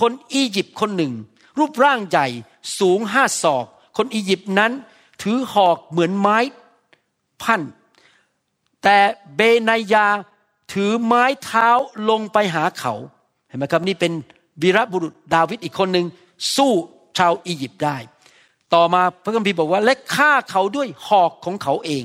[0.00, 1.12] คนอียิปต์คนหนึ่ง
[1.58, 2.26] รูปร่างใหญ่
[2.78, 4.72] สูงห้าศอก คนอียิปต์นั้น
[5.22, 6.38] ถือหอกเหมือนไม้
[7.42, 7.60] พัน
[8.82, 8.98] แต่
[9.36, 10.06] เบนายา
[10.72, 11.68] ถือไม้เท้า
[12.10, 12.94] ลงไปหาเขา
[13.48, 14.12] เห็นไหมครับนี่เป็น
[14.62, 16.06] วีรบุรุษดาวิดอีกคนหนึ่ง
[16.56, 16.72] สู้
[17.18, 17.96] ชาวอียิปต์ได้
[18.74, 22.04] ต่อมาพระคัมภีร์บอกว่าและฆ่าเขาด้วยหอกของเขาเอง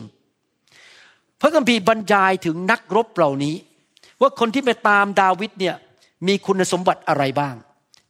[1.42, 3.56] พระคัมภีร์บรรยายถึงนักรบเหล่านี้
[4.22, 5.76] ว่าคนที่ไปตามดาวิดเนี่ย
[6.28, 7.56] มีคุณสมบัติอะไรบ้าง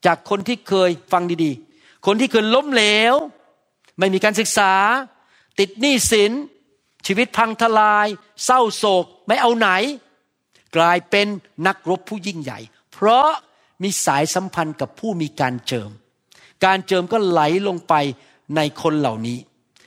[0.06, 3.16] จากคนที่เคยฟังดีๆ คนที่เคยล้มเหลว
[4.00, 4.74] ไม่มีการศึกษา
[5.60, 6.32] ติดหนี้สิน
[7.08, 8.08] ชีวิตพังทลาย
[8.46, 9.68] เศร้าโศกไม่เอาไหน
[10.76, 11.28] กลายเป็น
[11.68, 12.60] นักรบผู้ยิ่งใหญ่
[12.94, 13.30] เพราะ
[13.84, 15.92] มีสายสัมพันธ์กับผู้มีการเจิม
[16.66, 17.94] การเจิมก็ไหลลงไป
[18.56, 19.40] ในคนเหล่านี้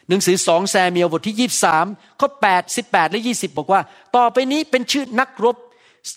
[0.09, 3.81] หนังสือสองแซมเมียลบทที่ 23ข้อ8 18 และ 20 บอกว่า
[4.17, 5.57] ต่อไปนี้เป็นชื่อนักรบ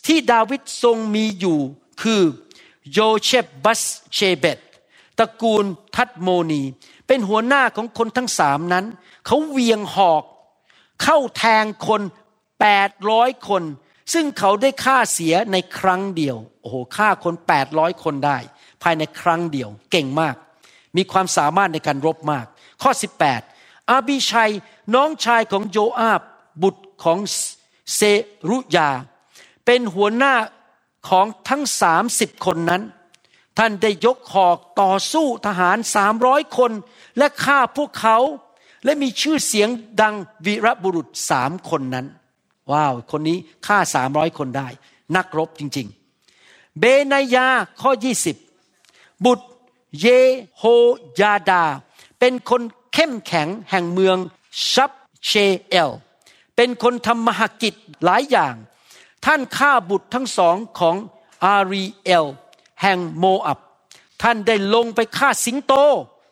[0.08, 1.60] ที่ดาวิดทรงมีอยู่
[2.02, 2.22] คือ
[2.94, 3.82] โยเชบบัส
[4.14, 4.60] เชเบธ
[5.18, 6.62] ตระกูลทัคโมนี
[7.08, 8.86] เป็นหัวหน้าของคนทั้งสามนั้น
[9.26, 10.24] เขาเหวี่ยงหอก
[11.02, 12.02] เข้าแทงคน
[12.62, 13.64] แปดร้อยคน
[14.14, 17.36] ซึ่งเขาได้ฆ่าเสียในครั้งเดียว โอ้โหฆ่าคน
[17.70, 18.38] 800คนได้
[18.84, 20.36] ภายในครั้งเดียว เก่งมาก
[20.98, 22.46] มีความสามารถในการรบมาก
[22.82, 22.92] ข้อ
[23.42, 24.52] 18 อาบิชัย
[24.96, 26.22] น้องชายของโยอาบ
[26.62, 27.18] บุตรของ
[27.96, 28.02] เซ
[28.50, 28.90] รุยา
[29.66, 30.36] เป็นหัวหน้า
[31.10, 32.84] ของทั้งสามสิบคนนั้น
[33.58, 36.72] ท่านได้ยกหอกต่อสู้ทหารสามร้อยคน
[37.18, 38.18] และฆ่าพวกเขา
[38.84, 39.70] และมีชื่อเสียง
[40.02, 40.16] ดัง
[40.46, 42.08] วีรบุรุษสามคนนั้น
[42.72, 44.68] ว้าว คนนี้ฆ่าสามร้อยคนได้
[45.16, 45.88] นักรบจริง
[46.32, 47.48] ๆ เบนายา
[47.82, 47.92] ข้อ
[48.58, 49.48] 20บุตร
[50.00, 50.08] เย
[50.58, 50.64] โฮ
[51.20, 51.64] ยาดา
[52.20, 52.62] เป็นคน
[52.94, 54.18] เข้มแข็งแห่งเมือง
[54.72, 54.92] ชับ
[55.26, 55.32] เช
[55.68, 55.92] เอล
[56.56, 58.56] เป็นคนทำมหกิจหลายอย่าง
[59.26, 60.96] ท่านฆ่าบุตรทั้งสองของ
[61.44, 62.26] อารีเอล
[62.82, 63.60] แห่งโมอับ
[64.22, 65.74] ท่านได้ลงไปฆ่าสิงโต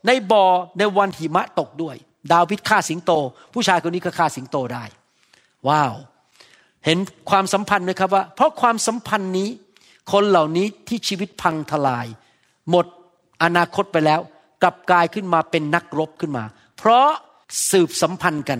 [0.07, 0.45] ในบ่อ
[0.77, 1.97] ในวันหิมะตกด้วย
[2.33, 3.11] ดาวิดฆ่าสิงโต
[3.53, 4.83] ผู้ชายคนนี้ก็ฆ่าสิงโตได้
[5.67, 5.93] ว้าว
[6.85, 6.97] เห็น
[7.29, 9.49] ความสัมพันธ์ไหมครับว่า เพราะความสัมพันธ์นี้
[10.11, 12.07] คนเหล่านี้ที่ชีวิตพังทลาย
[12.69, 12.85] หมด
[13.43, 14.19] อนาคตไปแล้ว
[14.63, 16.43] กลับกลายขึ้นมาเป็นนักรบขึ้นมา
[16.77, 17.07] เพราะ
[17.71, 18.59] สืบสัมพันธ์กัน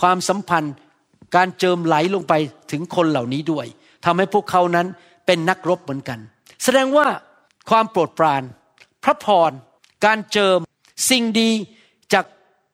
[0.00, 0.74] ความสัมพันธ์
[1.36, 2.34] การเจิมไหลลงไป
[2.70, 3.66] ถึงคนเหล่านี้ด้วย
[4.04, 4.86] ทำให้พวกเขานั้น
[5.26, 6.18] เป็นนักรบเหมือนกัน
[6.64, 7.06] แสดงว่า
[7.70, 8.42] ความโปรดปราน
[9.04, 9.50] พระพร
[10.04, 10.58] การเจิม
[11.10, 11.50] สิ่งดี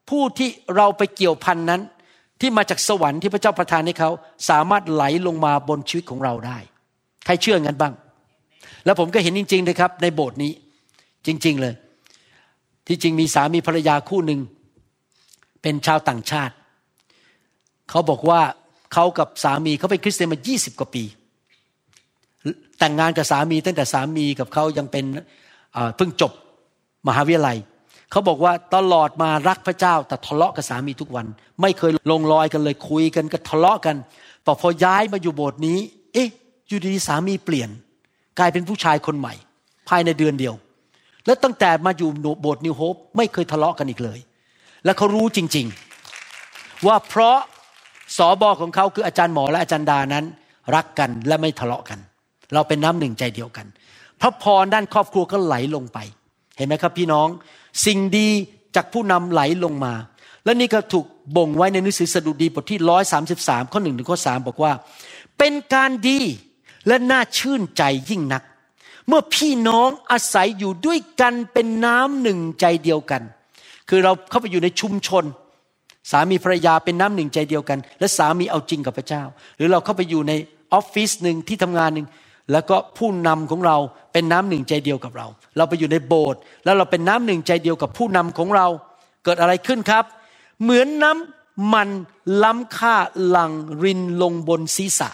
[0.08, 1.82] ผู้ที่เราไปเกี่ยวพันนั้น
[2.40, 4.10] ที่มาจากสวรรค์ที่พระเจ้าประทานให้เขา
[4.48, 6.58] สามารถไหลลงมาบนชีวิตของเราได้
[7.24, 7.94] ใครเชื่องั้นบ้าง
[8.84, 10.52] แล้วผมก็เห็นจริงๆนะครับ ในโบสถ์นี้
[11.26, 11.74] จริง ๆเลย
[12.86, 14.40] ที่จริงมีสามีภรรยาคู่หนึ่ง
[15.62, 16.54] เป็นชาวต่างชาติ
[17.90, 18.40] เขาบอกว่า
[18.92, 21.04] เขากับสามีเขาเป็นคริสเตียนมา 20 กว่าปี
[22.78, 25.04] แต่งงานกับสามีตั้งแต่สามีกับเขายังเป็น
[25.72, 26.32] เอ่อเพิ่งจบ
[27.08, 27.56] มหาวิทยาลัย
[28.12, 31.26] เขาบอกว่าตลอดมารักพระเจ้า แต่ทะเลาะกับสามีทุกวัน
[31.62, 33.96] ไม่เคยลงรอยกันเลยคุยกันก็ทะเลาะกัน
[34.44, 35.78] พอพอย้ายมาอยู่โบสถ์นี้
[36.12, 36.28] เอ๊ะ
[36.68, 37.70] อยู่ดีสามีเปลี่ยน
[38.38, 39.34] กลายเป็นผู้ชายคนใหม่
[39.88, 40.54] ภายในเดือนเดียว
[41.26, 44.18] และตั้งแต่มาอยู่โบสถ์นิวโฮปไม่เคยทะเลาะกันอีกเลย
[44.84, 45.66] และเขารู้จริง
[46.26, 47.38] ๆ ว่าเพราะ
[48.16, 50.24] สอบอของเขาคืออาจารย์หมอและอาจารย์ดานั้น
[50.74, 51.98] รักกันและไม่ทะเลาะกัน
[52.54, 53.66] เราเป็นน้ำหนึ่งใจเดียวกัน
[54.20, 55.98] พระพรด้านครอบครัวก็ไหลลงไป
[56.62, 57.28] เห็นไหมครับพี่น้อง
[57.86, 58.28] สิ่งดี
[58.76, 59.94] จากผู้นำไหลลงมา
[60.44, 64.72] และนี่ก็ถูกบ่งไว้ในหนังสือสดุดีบทที่ร้อยสาสิบสามข้อหนึ่งถึงข้อสามบอกว่า
[65.38, 66.20] เป็นการดี
[66.86, 68.42] และน่าชื่นใจยิ่งนัก
[69.08, 73.22] เมื่อพี่น้องอาศัยอยู่ด้วยกันเป็นน้ำหนึ่งใจเดียวกัน
[73.88, 75.24] คือเราเข้าไปอยู่ในชุมชน
[76.10, 79.22] สามีภรรยาเป็นน้ำหนึ่งใจเดียวกัน และสามีเอาจริงกับพระเจ้า
[79.56, 80.32] หรือเราเข้าไปอยู่ใน
[80.72, 82.06] ออฟฟิศหนึ่งที่ทำงานหนึ่ง
[82.52, 83.76] แล้วก็ผู้นำของเรา
[84.12, 85.26] เป็นน้ำหนึ่งใจเดียวกับเรา
[85.56, 88.66] เราไปอยู่ในโบสถ์แล้วเราเป็นน้ำหนึ่งใจเดียวกับผู้นำของเรา
[89.24, 90.04] เกิดอะไรขึ้นครับ
[90.62, 91.88] เหมือนน้ำมัน
[92.42, 92.96] ล้ำค่า
[93.28, 93.52] หลัง
[93.82, 95.10] รินลงบนศีรษะ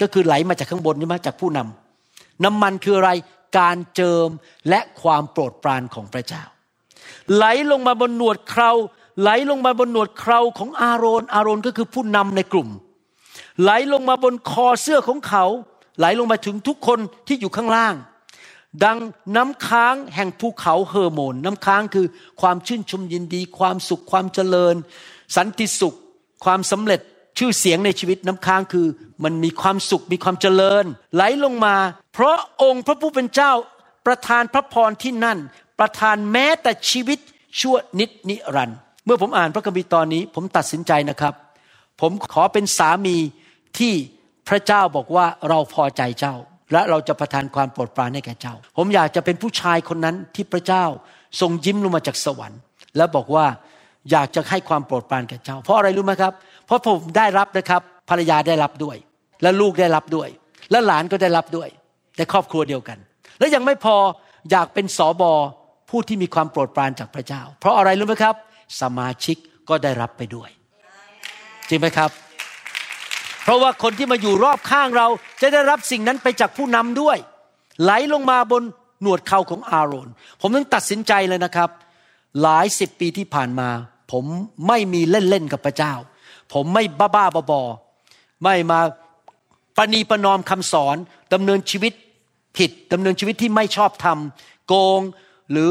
[0.00, 3.10] ก็คือไหลมาจากข้างบนใช่ไหมจากผู้นำน้ำมันคืออะไร
[3.58, 4.28] การเจิม
[4.68, 6.42] และความโปรดปรานของพระเจ้า
[7.34, 8.72] ไหลลงมาบนหนวดเครา
[9.20, 12.68] ไหลลงมาบนหนวดเคราของอาโรนอาโรนก็คือผู้นำในกลุ่ม
[13.62, 15.44] ไหลลงมาบนคอเสื้อของเขา
[15.98, 17.94] ไหลลงมาถึงทุกคนที่อยู่ข้างล่าง
[18.84, 18.98] ดัง
[19.36, 22.06] น้ำค้างแห่งภูเขาเฮอร์โมน น้ำค้างคือ
[22.40, 24.74] ความชื่นชมยินดี ความสุขความเจริญ
[25.36, 25.96] สันติสุข
[26.44, 27.00] ความสำเร็จ
[27.38, 28.86] ชื่อเสียงในชีวิตน้ำค้างคือ
[29.24, 31.76] มันมีความสุขมีความเจริญ ไหลลงมา
[32.12, 33.52] เพราะองค์พระผู้เป็นเจ้า
[34.06, 35.38] ประทานพระพรที่นั่น
[35.78, 37.18] ประทานแม้แต่ชีวิต
[37.60, 41.34] ชั่วนิดนิรันด์เมื่อผมอ่านพระคัมภีร์ตอนนี้ ผมตัดสินใจนะครับ
[42.00, 43.16] ผมขอเป็นสามี
[43.78, 43.94] ที่
[44.48, 46.34] พระเจ้าบอกว่าเราพอใจเจ้า
[46.72, 50.84] และเราจะประทานความโปรดปรานให้แก่เจ้า ผมอยากจะเป็นผู้ชายคนนั้นที่พระเจ้า
[51.40, 52.60] ทรงยิ้มลงมาจากสวรรค์
[52.96, 53.46] แล้วบอกว่า
[54.10, 56.32] อยากจะให้ความโปรดปรานแก่เจ้า เพราะอะไรรู้ไหมครับ
[56.66, 58.96] เพราะผมได้รับนะครับภรรยาได้รับด้วย
[59.42, 60.28] และลูกได้รับด้วย
[60.70, 61.68] และหลานก็ได้รับด้วย
[62.16, 62.98] ในครอบครัวเดียวกัน
[63.38, 63.96] และยังไม่พอ
[64.50, 65.32] อยากเป็นสอบอ
[65.90, 68.34] ผู้ที่มีความโปรดปรานจากพระเจ้า เพราะอะไรรู้ไหมครับ
[68.80, 69.36] สมาชิก
[69.68, 70.50] ก็ได้รับไปด้วย
[71.68, 72.10] จริงไหมครับ
[73.44, 75.08] เพราะว่าคนที่มาอยู่รอบข้างเรา
[75.40, 77.16] จะได้รับสิ่งนั้นไปจากผู้นำด้วย
[77.82, 78.62] ไหลลงมาบน
[79.02, 80.08] หนวดเข่าของอาโรน
[80.40, 81.70] ผมต้องตัดสินใจเลยนะครับ
[82.42, 83.68] หลายสิบปีที่ผ่านมา
[84.12, 84.24] ผม
[84.68, 85.94] ไม่มีเล่นๆกับพระเจ้า
[86.52, 88.80] ผมไม่บ้าๆบอๆไม่มา
[89.76, 90.96] ปณีประนอมคำสอน
[91.32, 91.92] ดำเนินชีวิต
[92.56, 95.00] ผิดดำเนินชีวิตที่ไม่ชอบทำโกง
[95.50, 95.70] หรือ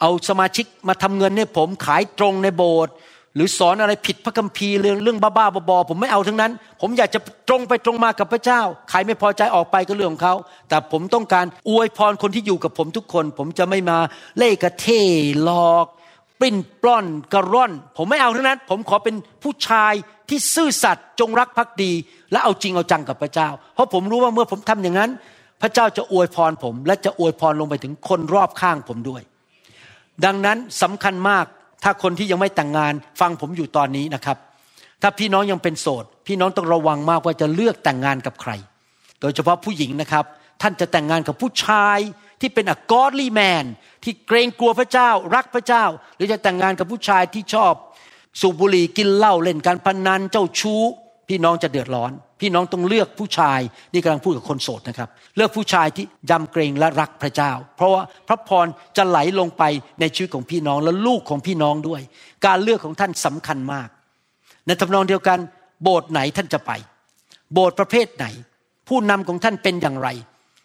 [0.00, 2.94] เอาสมาชิกมาทำเงินให้ผมขายตรงในโบสถ์
[3.36, 10.34] หรือสอนอะไรผิดพระคัมภีร์เรื่องเรื่องบ้าๆบอๆผมไม่เอาทั้งนั้น ผมอยากจะตรงไปตรงมากับพระเจ้า ใครไม่พอใจออกไปก็เรื่องของเขา
[10.68, 13.98] แต่ผมต้องการอวยพรคนที่อยู่กับผมทุกคน ผมจะไม่มา
[14.38, 15.02] เล่กระเท่
[15.44, 15.86] หลอก
[16.40, 19.92] ปิ้นปล้อนกระร่อน ผมไม่เอาทั้งนั้น ผมขอเป็นผู้ชาย
[20.28, 21.92] ที่ซื่อสัตย์จงรักภักดี
[22.32, 25.10] และเอาจริงเอาจังกับพระเจ้า เพราะผมรู้ว่าเมื่อผมทำอย่างนั้น
[25.62, 29.22] พระเจ้าจะอวยพรผม และจะอวยพรลงไปถึงคนรอบข้างผมด้วย
[30.24, 31.44] ดังนั้นสำคัญมาก
[31.82, 34.36] ถ้าคนที่ยังไม่แต่งงานฟังผมอยู่ตอนนี้นะครับ
[35.02, 38.52] ถ้าพี่น้องยังเป็นโสด พี่น้องต้องระวังมากว่าจะเลือกแต่งงานกับใคร
[39.20, 40.24] โดยเฉพาะผู้หญิงนะครับ
[40.62, 41.98] ท่านจะแต่งงานกับผู้ชาย
[42.40, 43.64] ที่เป็น a godly man
[44.04, 45.84] ที่เกรงกลัวพระเจ้า รักพระเจ้า
[46.16, 47.72] หรือจะแต่งงานกับผู้ชายที่ชอบ
[48.40, 50.82] สูบบุหรี่กินเหล้าเล่นการพนันเจ้าชู้
[51.28, 53.60] พี่น้องจะเดือดร้อน พี่น้องต้องเลือกผู้ชาย
[53.92, 59.62] นี่กำลังพูดกับคนโสดนะครับ เลือกผู้ชายที่ยำเกรงและรักพระเจ้า เพราะว่าพระพรจะไหลลงไป
[60.00, 62.00] ในชีวิตของพี่น้องและลูกของพี่น้องด้วย
[62.46, 63.88] การเลือกของท่านสำคัญมาก
[64.66, 65.38] ในทำนองเดียวกัน
[65.82, 66.72] โบสถ์ไหนท่านจะไป
[67.52, 68.26] โบสถ์ประเภทไหน
[68.88, 70.08] ผู้นำของท่านเป็นอย่างไร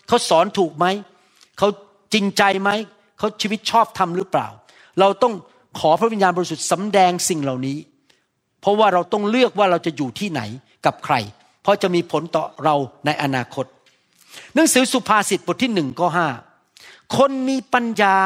[0.08, 0.86] เขาสอนถูกไหม
[1.58, 1.68] เขา
[2.14, 2.70] จริงใจไหม
[3.18, 4.48] เขาชีวิตชอบทำหรือเปล่า
[5.00, 5.34] เราต้อง
[5.80, 7.78] ขอพระวิญญาณบริสุทธิ์สำแดงสิ่งเหล่านี้
[8.62, 10.42] เพราะว่าเราต้องเลือกว่าเราจะอยู่ที่ไหน
[10.86, 11.16] กับใคร
[11.62, 13.66] เพราะจะมีผลต่อเราในอนาคต
[14.54, 16.28] หนังสือสุภาษิตบทที่หนึ่งข้อห้า
[17.18, 18.18] คนมีปัญญา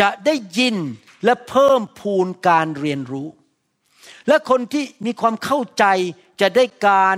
[0.00, 0.76] จะได้ยิน
[1.24, 3.28] และเพิ่มพูนการเรียนรู้
[4.28, 5.84] และคนที่มีความเข้าใจ
[6.40, 7.16] จะได้การ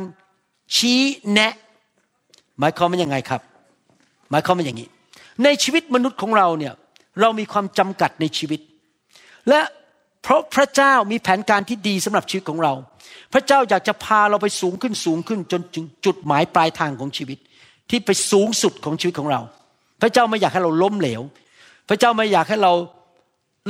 [0.76, 1.00] ชี้
[1.32, 1.54] แนะ
[2.58, 3.40] หมายความว่ายังไงครับ
[4.30, 4.88] หมายความว่าอย่างนี้
[5.44, 6.74] ในชีวิตมนุษย์ของเราเนี่ย
[7.20, 8.60] เรามีความจำกัดในชีวิต
[9.48, 9.60] และ
[10.22, 12.72] เพราะพระเจ้ามีแผนการที่ดีสำหรับชีวิตของเรา
[13.32, 17.38] พระเจ้าอยากจะพาเราไปสูงขึ้นสูงขึ้นจนถึงจุดหมายปลายทางของชีวิต
[17.90, 19.40] ที่ไปสูงสุดของชีวิตของเรา
[20.02, 21.22] พระเจ้าไม่อยากให้เราล้มเหลว
[21.88, 22.72] พระเจ้าไม่อยากให้เรา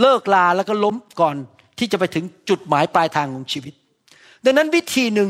[0.01, 1.37] เลิกลาแล้วก็ล้มก่อน
[1.79, 3.75] ที่จะไปถึงจุดหมายปลายทางของชีวิต
[4.45, 5.29] ดังนั้นวิธีหนึ่ง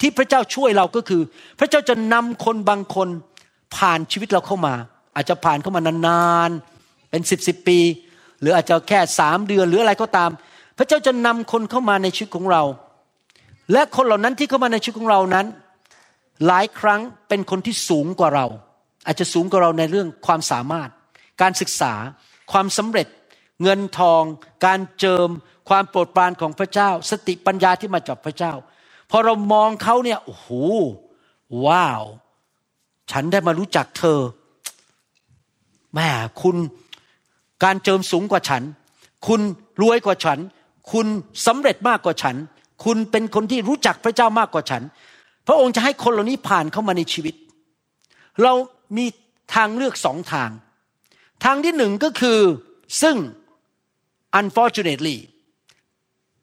[0.00, 1.22] ที่พระเจ้าช่วยเราก็คือ
[1.58, 3.08] พระเจ้าจะนำคนบางคน
[3.76, 4.74] ผ่านชีวิตเราเข้ามา
[5.14, 7.78] อาจจะผ่านเข้ามานานๆเป็นสิบสิบปี
[8.40, 10.30] หรืออาจจะแค่สามเดือนหรืออะไรก็ตาม
[10.78, 12.62] พระเจ้าจะนำคนเข้ามาในชีวิตของเรา
[13.72, 15.46] และคนเหล่านั้นที่เข้ามาในชีวิตของเรานั้น
[16.46, 18.46] หลายครั้งเป็นคนที่สูงกว่าเรา
[19.06, 20.90] อาจจะสูงกว่าเราในเรื่องความสามารถ
[21.42, 21.94] การศึกษา
[22.52, 23.08] ความสำเร็จ
[23.62, 24.22] เงินทอง
[24.66, 25.28] การเจิม
[25.68, 28.52] ความโปรดปรานของพระเจ้า สติปัญญาที่มาจากพระเจ้า
[29.10, 30.48] พอเรามองเขาเนี่ยโอ้โห
[31.66, 32.02] ว้าว
[33.10, 34.20] ฉันได้มารู้จักเธอ
[35.94, 36.08] แม่
[36.42, 36.56] คุณ
[37.64, 38.62] การเจิมสูงกว่าฉัน
[39.26, 39.40] คุณ
[39.82, 40.38] รวยกว่าฉัน
[40.92, 41.06] คุณ
[41.46, 42.36] สำเร็จมากกว่าฉัน
[42.84, 44.82] คุณเป็นคนที่รู้จักพระเจ้ามากกว่าฉัน
[45.46, 47.34] พระองค์จะให้คนเหล่านี้ผ่านเข้ามาในชีวิต
[48.42, 48.52] เรา
[48.96, 49.06] มี
[49.54, 50.50] ทางเลือกสองทาง
[51.44, 52.38] ทางที่หนึ่งก็คือ
[53.02, 53.16] ซึ่ง
[54.40, 55.18] unfortunately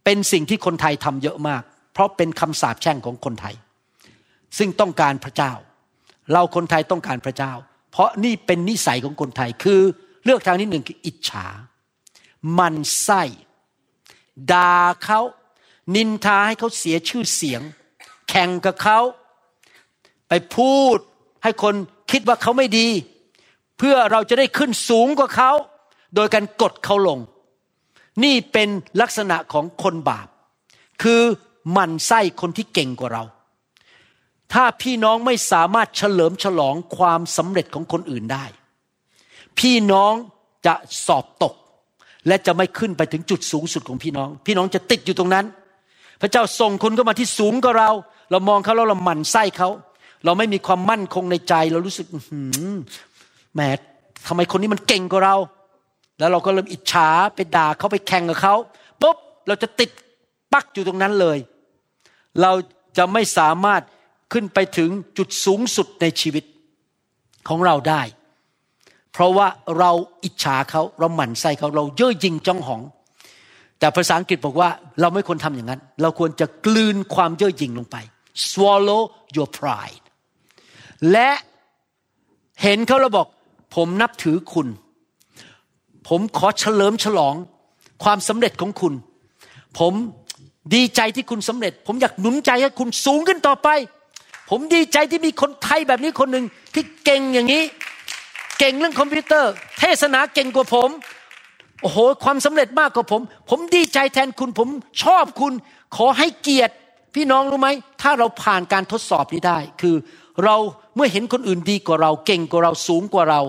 [0.03, 3.55] เป็นสิ่งที่คนไทยทำเยอะมาก เพราะเป็นคำสาปแช่งของคนไทย
[4.57, 5.53] ซึ่งต้องการพระเจ้า
[6.33, 7.53] เราคนไทยต้องการพระเจ้า
[7.91, 9.81] เพราะนี่เป็นนิสัยของคนไทยคือ
[10.23, 11.45] เลือกทางที่หนึ่งคืออิจฉา
[12.59, 13.23] มันไส้
[14.51, 15.21] ด่าเขา
[15.95, 17.61] นินทาให้เขาเสียชื่อเสียง
[18.29, 18.99] แข่งกับเขา
[20.27, 20.97] ไปพูด
[21.43, 21.75] ให้คน
[22.11, 22.87] คิดว่าเขาไม่ดี
[23.77, 25.51] เพื่อเราจะได้ขึ้นสูงกว่าเขา
[26.15, 27.19] โดยการกดเขาลง
[28.23, 28.69] นี่เป็น
[29.01, 30.27] ลักษณะของคนบาป
[31.03, 31.21] คือ
[31.77, 33.23] มันไส้คนที่เก่งกว่าเรา
[34.53, 38.45] ถ้าพี่น้องไม่สามารถเฉลิมฉลองความสำเร็จของคนอื่นได้
[39.59, 40.13] พี่น้อง
[40.65, 41.53] จะสอบตก
[42.27, 45.45] และจะไม่ขึ้นไปถึงจุดสูงสุดของพี่น้อง พี่น้องจะติดอยู่ตรงนั้น
[46.21, 47.91] พระเจ้าส่งคนเข้ามาที่สูงกว่าเรา
[48.31, 49.69] เรามองเขาแล้วเราหมั่นไส้เขา
[50.25, 52.07] เราไม่มีความมั่นคงในใจเรารู้สึก
[53.53, 53.61] แหม
[54.27, 55.35] ทำไมคนนี้มันเก่งกว่าเรา
[56.19, 58.55] แล้วเราก็เริ่มอิจฉาไปด่าเขาไปแข่งกับเขา
[59.01, 59.89] ปุ๊บเราจะติด
[60.53, 61.37] ปักอยู่ตรงนั้นเลย
[62.41, 62.51] เรา
[62.97, 63.81] จะไม่สามารถ
[64.33, 66.43] ขึ้นไปถึงจุดสูงสุดในชีวิต
[67.47, 68.01] ของเราได้
[69.15, 69.47] เพราะว่า
[69.79, 69.91] เรา
[70.23, 72.81] อิจฉาเขาเราหมั่นไส้เขาเราเย่อหยิ่งจ้องหอง
[73.79, 74.69] แต่ภาษาอังกฤษบอกว่า
[75.01, 77.95] เราไม่ควรทำอย่างนั้น เราควรจะกลืนความเย่อหยิ่งลงไป
[78.49, 79.03] swallow
[79.35, 80.03] your pride
[81.11, 81.29] และ
[82.61, 83.27] เห็นเขาแล้วบอก
[83.75, 84.67] ผมนับถือคุณ
[86.07, 87.35] ผมขอเฉลิมฉลอง
[88.03, 88.93] ความสำเร็จของคุณ
[89.79, 89.93] ผม
[90.75, 93.67] ดีใจที่คุณสำเร็จ ผมอยากหนุนใจให้คุณสูงขึ้นต่อไป
[94.49, 97.63] ผมดีใจที่มีคนไทยแบบนี้คนหนึ่งที่เก่งอย่างนี้
[98.59, 100.89] เก่งเรื่องคอมพิวเตอร์ เทศนาเก่งกว่าผม
[101.81, 104.69] โอ้โห ความสำเร็จมากกว่าผม ผมดีใจแทนคุณ ผม
[105.03, 105.53] ชอบคุณ
[105.95, 106.73] ขอให้เกียรติ
[107.15, 107.69] พี่น้องรู้ไหม
[108.01, 109.95] ถ้าเราผ่านการทดสอบนี้ได้ คือ
[110.43, 110.55] เรา
[110.95, 113.41] เมื่อเห็นคนอื่นดีกว่าเรา เก่งกว่าเรา สูงกว่าเรา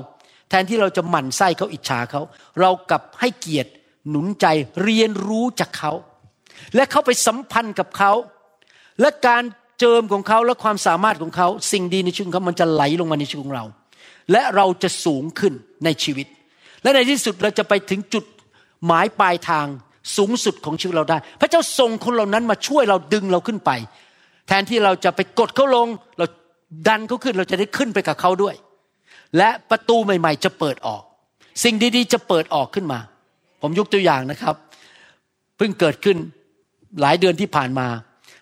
[0.48, 2.22] แทนที่เราจะหมั่นไส้เขาอิจฉาเขา
[2.60, 3.70] เรากลับให้เกียรติ
[4.10, 4.46] หนุนใจ
[4.82, 5.92] เรียนรู้จากเขา
[6.74, 8.12] และเข้าไปสัมพันธ์กับเขา
[9.00, 9.42] และการ
[9.78, 13.64] เจิมของเขาและความสามารถของเขา สิ่งดีในชีวิตเขามันจะไหลลงมาในชีวิตของเรา
[14.32, 15.52] และเราจะสูงขึ้น
[15.84, 16.26] ในชีวิต
[16.82, 18.24] และในที่สุดเราจะไปถึงจุด
[18.86, 19.66] หมายปลายทาง
[20.16, 23.70] สูงสุดของชีวิตเราได้ พระเจ้าส่งคนเหล่านั้นมาช่วยเราดึงเราขึ้นไป
[24.48, 26.26] แทนที่เราจะไปกดเขาลง เรา
[26.88, 28.54] ดันเขาขึ้นเราจะได้ขึ้นไปกับเขาด้วย
[29.36, 31.02] และประตูใหม่ ๆ จะเปิดออก
[31.64, 33.00] สิ่งดีๆ จะเปิดออกขึ้นมา
[33.62, 34.54] ผมยกตัวอย่างนะครับ
[35.56, 36.16] เพิ่งเกิดขึ้น
[37.00, 37.88] หลายเดือนที่ผ่านมา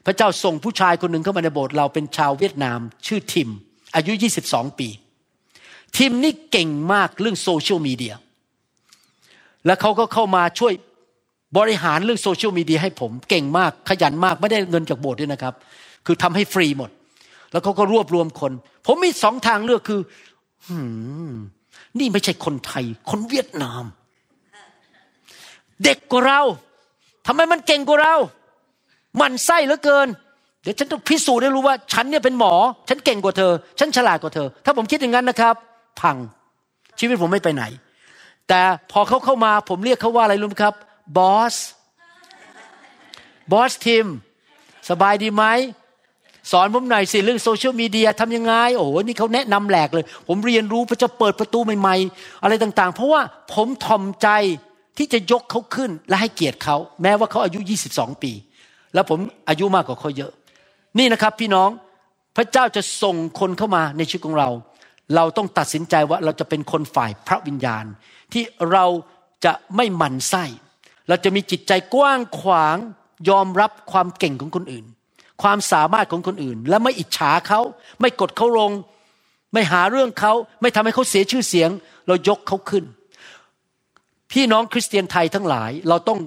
[0.06, 3.50] พระเจ้าส่งผู้ชายคนหนึ่งเข้ามาในโบสถ์เราเป็นชาวเวียดนาม ชื่อทิม
[3.96, 4.12] อายุ
[4.46, 4.88] 22 ปี
[5.96, 8.14] ทิมนี่เก่งมากเรื่องโซเชียลมีเดีย
[9.66, 10.72] แล้วเขาก็เข้ามาช่วย
[11.58, 15.54] บริหารเรื่องโซเชียลมีเดียให้ผมเก่งมากขยันมากไม่ได้เงินจากโบสถ์ด้วยนะครับ
[16.06, 16.90] คือทำให้ฟรีหมด
[17.52, 18.52] แล้วเขาก็รวบรวมคน
[18.86, 20.00] ผมมีสองทางเลือกคือ
[20.66, 20.78] หื
[21.30, 21.32] ม
[21.98, 23.84] นี่ไม่ใช่คนไทย คนเวียดนาม
[25.84, 26.40] เด็กกว่าเรา
[27.26, 28.14] ทำไมมันเก่งกว่าเรา
[29.20, 30.08] มันไส้เหลือเกิน
[30.62, 32.54] เดี๋ยวฉันต้องพิสูจน์ให้รู้ว่า ฉันเนี่ยเป็นหมอ
[32.88, 35.54] ฉันเก่งกว่าเธอ ฉันฉลาดกว่าเธอ ถ้าผมคิดอย่างนั้นนะครับ
[36.00, 36.16] พัง
[36.98, 37.64] ชีวิตผมไม่ไปไหน
[38.48, 38.60] แต่
[38.92, 40.74] พอเขาเข้ามาผมเรียกเขาว่าอะไรรู้ไหมครับ
[41.16, 41.54] บอส
[43.52, 44.06] บอสทีม
[44.90, 45.44] สบายดีไหม
[46.52, 53.20] สอนผมหน่อยสิเรื่องโซเชียลมีเดียทำยังไง โอ้โหนี่เขาแนะนำแหลกเลย ผมเรียนรู้พระเจะเปิดประตูใหม่ๆ อะไรต่างๆ เพราะว่า
[53.52, 54.28] ผมทอมใจ
[54.98, 57.58] ที่จะยกเขาขึ้นและให้เกียรติเขา แม้ว่าเขาอายุ
[57.92, 58.32] 22 ปี
[58.94, 59.18] แล้วผม
[59.48, 60.32] อายุมากกว่าเขาเยอะ
[60.98, 61.70] นี่นะครับพี่น้อง
[62.36, 64.48] พระเจ้าจะส่งคนเข้ามาในชีวิตของเรา
[65.16, 67.84] เราต้องตัดสินใจว่าเราจะเป็นคนฝ่ายพระวิญญาณ
[68.32, 68.86] ที่เรา
[69.44, 70.44] จะไม่หมั่นไส้
[71.08, 72.76] เราจะมีจิตใจกว้างขวาง
[73.28, 74.84] ยอมรับความเก่งของคนอื่น
[75.42, 77.60] ความสามารถของคนอื่น และไม่อิจฉาเขา
[78.00, 78.70] ไม่กดเขาลง
[79.52, 81.70] ไม่หาเรื่องเขา ไม่ทำให้เขาเสียชื่อเสียง
[82.06, 82.84] เรายกเขาขึ้น
[84.32, 86.18] พี่น้องคริสเตียนไทยทั้งหลาย เราต้อง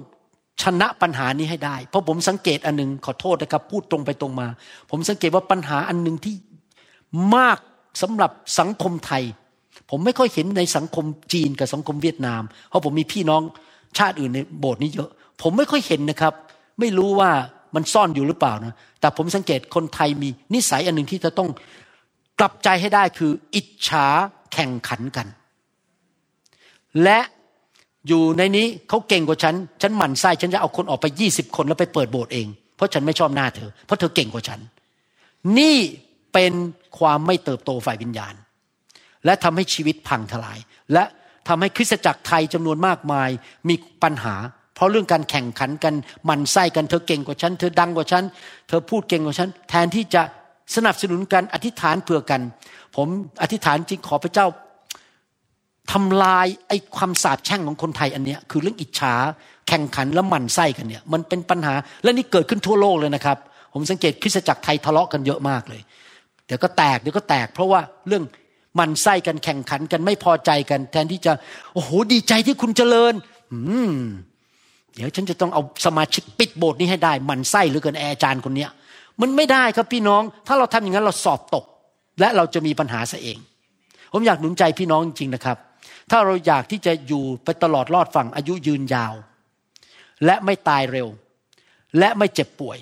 [0.62, 4.48] ชนะปัญหานี้ให้ได้ เพราะผมสังเกตอันหนึงขอโทษนะครับ พูดตรงไปตรงมา
[4.90, 6.34] ผมสังเกตว่าปัญหาอันหนึ่งที่
[7.36, 7.58] มาก
[8.00, 9.22] สำหรับสังคมไทย
[9.90, 13.42] ผมไม่ค่อยเห็นในสังคมจีนกับสังคมเวียดนาม เพราะผมมีพี่น้อง
[13.98, 15.10] ชาติอื่นในโบสถ์นี้เยอะ
[15.42, 16.34] ผมไม่ค่อยเห็นนะครับ
[16.80, 17.30] ไม่รู้ว่า
[17.74, 21.48] มันซ่อนอยู่หรือเปล่านะแต่ผมสังเกตคนไทยมีนิสัยอันหนึ่งที่จะต้อง
[22.38, 24.06] กลับใจให้ได้คืออิจฉา
[24.52, 25.26] แข่งขันกัน
[27.02, 27.20] และ
[28.08, 32.46] อยู่ในนี้เขาเก่งกว่าฉัน ฉันหมั่นไส้ฉันจะเอาคนออกไปยี่สิบคนแล้วไปเปิดโบสถ์เอง
[32.76, 34.60] เพราะฉันไม่ชอบหน้าเธอ เพราะเธอเก่งกว่าฉัน
[35.58, 35.76] นี่
[36.32, 36.52] เป็น
[36.98, 38.34] ความไม่เติบโตฝ่ายวิญญาณ
[39.24, 40.58] และทำให้ชีวิตพังทลาย
[40.92, 41.04] และ
[41.48, 43.30] ทำให้คริสตจักรไทยจำนวนมากมาย
[43.68, 44.34] มีปัญหา
[44.74, 45.94] เพราะเรื่องการแข่งขันกัน
[46.28, 48.24] มันไส้กันเธอเก่งกว่าฉัน เธอดังกว่าฉัน
[48.68, 50.22] เธอพูดเก่งกว่าฉัน แทนที่จะ
[50.76, 52.40] สนับสนุนกันอธิษฐานเผื่อกัน
[52.96, 53.08] ผม
[53.42, 54.46] อธิษฐานจริงขอพระเจ้า
[55.92, 59.14] ทำลายไอ้ความสาปแช่งของคนไทยอันเนี้ยคือเรื่องอิจฉา
[59.68, 63.38] แข่งขันแล้วหมั่นไส้กันเนี่ยมันเป็นปัญหาและนี่เกิดขึ้นทั่วโลกเลยนะครับ
[63.72, 65.80] ผมสังเกตคริสตจักรไทยทะเลาะกันเยอะมากเลย
[66.48, 68.24] เดี๋ยวก็แตกเดี๋ยวก็แตก เพราะว่าเรื่อง
[68.78, 71.32] มันไส้กันแข่งขันกันไม่พอใจกัน แทนที่จะ
[71.74, 73.14] โอ้โหดีใจที่คุณเจริญ
[73.52, 73.58] อื
[73.90, 73.92] ม
[74.94, 78.70] เดี๋ยวฉันจะต้องเอาสมาชิกปิดโบสถ์นี้ให้ได้ มันไส้หรือเกินแอร์จารย์คนเนี้ย
[79.20, 81.64] มันไม่ได้ครับพี่น้อง ถ้าเราทำอย่างนั้นเราสอบตก
[82.20, 83.38] และเราจะมีปัญหาซะเอง
[84.12, 85.56] ผมอยากหนุนใจพี่น้องจริงๆนะครับ
[86.10, 89.14] ถ้าเราอยากที่จะอยู่ไปตลอดรอดฝั่งอายุยืนยาว
[90.24, 91.08] และไม่ตายเร็ว
[91.98, 92.78] และไม่เจ็บป่วย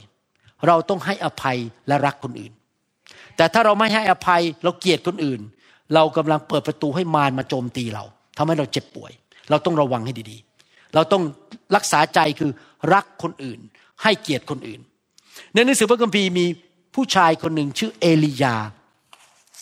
[0.66, 1.58] เราต้องให้อภัย
[1.88, 2.52] และรักคนอื่น
[3.36, 5.40] แต่ถ้าเราไม่ให้อภัยเราเกลียดคนอื่น
[5.94, 8.04] เรากำลังเปิดประตูให้มารมาโจมตีเรา
[8.36, 9.12] ทำให้เราเจ็บป่วย
[9.50, 11.22] เราต้องระวังให้ดีๆ เราต้อง
[11.76, 12.50] รักษาใจคือ
[12.94, 13.60] รักคนอื่น
[14.02, 14.80] ให้เกียรติคนอื่น
[15.54, 16.46] ในหนังสือพระคัมภีร์มี
[16.94, 18.54] ผู้ชายคนหนึ่งชื่อเอลียา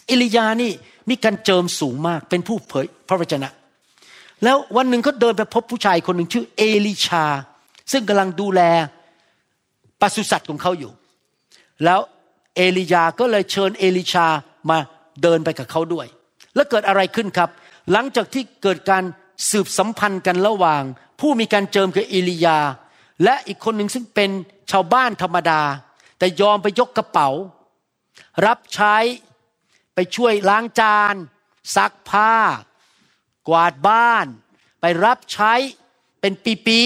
[0.07, 0.73] เอลียานี่
[1.11, 3.49] มีการเจิมสูงมากเป็นผู้เผยพระวจนะ
[4.45, 7.25] แล้ววันหนึ่งเขาเดินไปพบผู้ชายคนหนึ่งชื่อเอลิชา
[7.93, 8.61] ซึ่งกำลังดูแล
[10.01, 10.93] ปศุสัตว์ของเขาอยู่
[11.85, 12.01] แล้ว
[12.57, 14.27] เอลียาก็เลยเชิญเอลิชา
[14.71, 14.79] มา
[15.23, 16.07] เดินไปกับเขาด้วย
[16.55, 17.51] แล้วเกิดอะไรขึ้นครับ
[17.93, 19.05] หลังจากที่เกิดการ
[19.51, 20.83] สืบสัมพันธ์กันระหว่าง
[21.21, 22.59] ผู้มีการเจิมคือเอลียา
[23.25, 24.31] และอีกคนหนึ่งซึ่งเป็น
[24.71, 25.63] ชาวบ้านธรรมดา
[26.19, 27.29] แต่ยอมไปยกกระเป๋า
[28.47, 28.97] รับใช้
[29.95, 31.15] ไปช่วยล้างจาน
[31.77, 32.33] ซักผ้า
[33.49, 34.27] กวาดบ้าน
[34.81, 35.53] ไปรับใช้
[36.21, 36.33] เป็น
[36.67, 36.81] ปี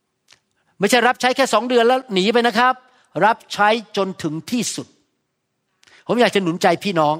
[0.00, 2.74] ๆไม่ใช่รับใช้แค่สองเดือนแล้วหนีไปนะครับ
[3.24, 4.86] รับใช้จนถึงที่สุด
[6.06, 7.16] ผมอยากจะหนุนใจพี่น้อง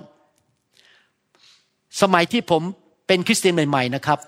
[2.03, 2.63] สมัยที่ผม
[3.07, 4.19] เป็นคริสเตียนใหม่ ๆนะครับ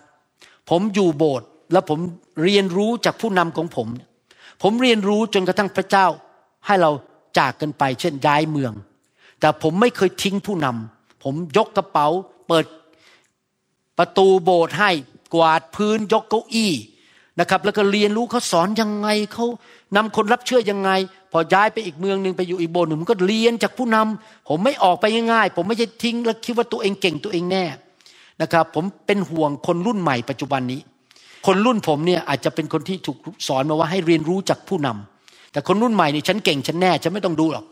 [0.70, 1.98] ผมอยู่โบสถ์แล้วผม
[2.44, 3.88] เรียนรู้จากผู้นำของผม
[4.62, 6.06] ผมเรียนรู้จนกระทั่งพระเจ้า
[6.66, 6.90] ให้เรา
[7.38, 8.72] จากกันไป เช่นย้ายเมือง
[9.40, 12.08] แต่ผมไม่เคยทิ้งผู้นำผมยกกระเป๋า
[12.48, 12.64] เปิด
[13.98, 14.90] ประตูโบสถ์ให้
[15.34, 16.72] กวาดพื้นยกเก้าอี้
[17.40, 19.46] นะครับ แล้วก็เรียนรู้เขาสอนยังไงเขา
[19.94, 20.90] นำคนรับเชื่อยังไง
[21.32, 27.64] พอย้ายไปอีกเมืองหนึ่งไปอยู่อีกโบสถ์หนึ่งผมก็เรียนจากผู้นำผมไม่ออกไปง่ายๆ ผมไม่ใช่ทิ้งแล้วคิดว่าตัวเองเก่งตัวเองแน่
[28.42, 30.80] นะครับ ผมเป็นห่วงคนรุ่นใหม่ปัจจุบันนี้
[31.46, 33.18] คนรุ่นผมเนี่ยอาจจะเป็นคนที่ถูก
[33.48, 37.64] สอนมาว่าให้เรียนรู้จากผู้นำแต่คนรุ่นใหม่นี่ฉันเก่งฉันแน่ฉันไม่ต้องดูหรอก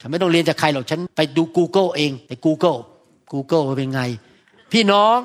[0.00, 2.78] ฉันไม่ต้องเรียนจากใครหรอกฉันไปดู Google เองไป Google
[3.32, 4.02] Google ว่าเป็นไง
[4.72, 5.16] พี่น้อง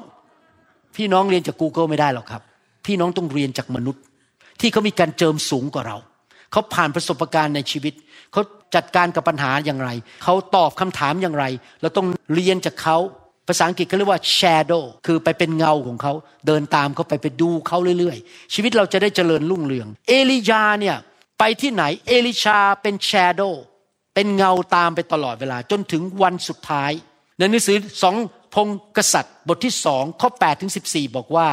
[0.95, 2.41] พี่น้องเรียนจาก Google ไม่ได้หรอกครับ
[2.85, 4.01] พี่น้องต้องเรียนจากมนุษย์
[4.59, 5.97] ที่เขามีการเจิมสูงกว่าเรา
[6.53, 7.93] เขาผ่านประสบการณ์ในชีวิต
[8.31, 8.41] เขา
[8.75, 9.89] จัดการกับปัญหาอย่างไร
[10.23, 11.45] เขาตอบคำถามอย่างไร
[11.81, 12.97] เราต้องเรียนจากเขา
[13.47, 16.13] ภาษาอังกฤษเขาเรียกว่า shadow คือไปเป็นเงาของเขา
[16.47, 20.97] เดินตามเขาไปไปดูเขาเรื่อยๆ ชีวิตเราจะได้เจริญรุ่งเรือง เอลียาเนี่ย
[21.39, 23.53] ไปที่ไหน เอลิชาเป็น shadow
[24.15, 26.91] เป็นเงาตามไปตลอดเวลาจนถึงวันสุดท้าย
[27.37, 28.15] ในหนังสือสอง
[28.55, 31.47] พงกษัตริย์ บทที่สองข้อ8ถึง14 บอกว่า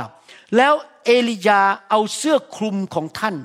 [0.57, 0.74] แล้ว
[1.05, 3.36] เอลียาเอาเสื้อคลุมของท่าน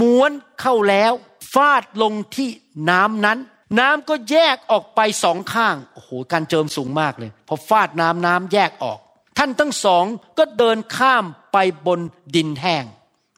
[0.00, 0.30] ม้วน
[0.60, 1.12] เข้าแล้ว
[1.54, 2.48] ฟาดลงที่
[2.90, 3.38] น้ำนั้น
[3.80, 8.98] น้ำก็แยกออกไปสองข้างโอ้โหการเจิมสูงมากเลยพอฟาดน้ำน้ำแยกออก
[9.38, 10.04] ท่านทั้งสอง
[10.38, 12.00] ก็เดินข้ามไปบน
[12.36, 12.84] ดินแห้ง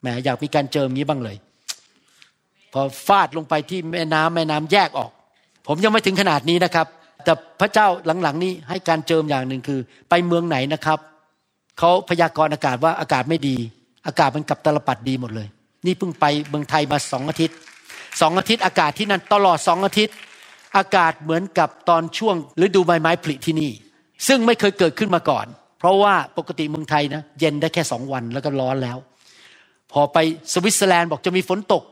[0.01, 1.37] แหมอยากมีการเจิมงี้บ้างเลย
[2.73, 5.11] พอฟาดลงไปที่แม่น้ำแม่น้ำแยกออก
[5.67, 6.87] ผมยังไม่ถึงขนาดนี้นะครับ
[7.23, 7.87] แต่พระเจ้า
[8.23, 9.79] หลังๆ นี้ให้การเจิมอย่างหนึ่งคือ
[10.09, 10.99] ไปเมืองไหนนะครับ
[11.79, 13.55] เขาพยากรณ์อากาศว่าอากาศไม่ดี
[14.07, 15.47] อากาศมันกลับตลปัดดีหมดเลย
[15.85, 17.57] นี่เพิ่งไปเมืองไทยมาสองอาทิตย์
[18.21, 20.15] สองอาทิตย์อากาศที่นั่นตลอดสองอาทิตย์
[20.77, 23.71] อากาศเหมือนกับตอนช่วงฤดูใบไม้ผลิที่นี่
[24.27, 25.45] ซึ่งไม่เคยเกิดขึ้นมาก่อน
[25.79, 28.97] เพราะว่าปกติเมืองไทยนะเย็นได้แค่สองวันแล้วก็ร้อนแล้ว
[29.91, 30.17] พอไป
[30.53, 31.83] สวิตเซอร์แลนด์บอกจะมีฝนตก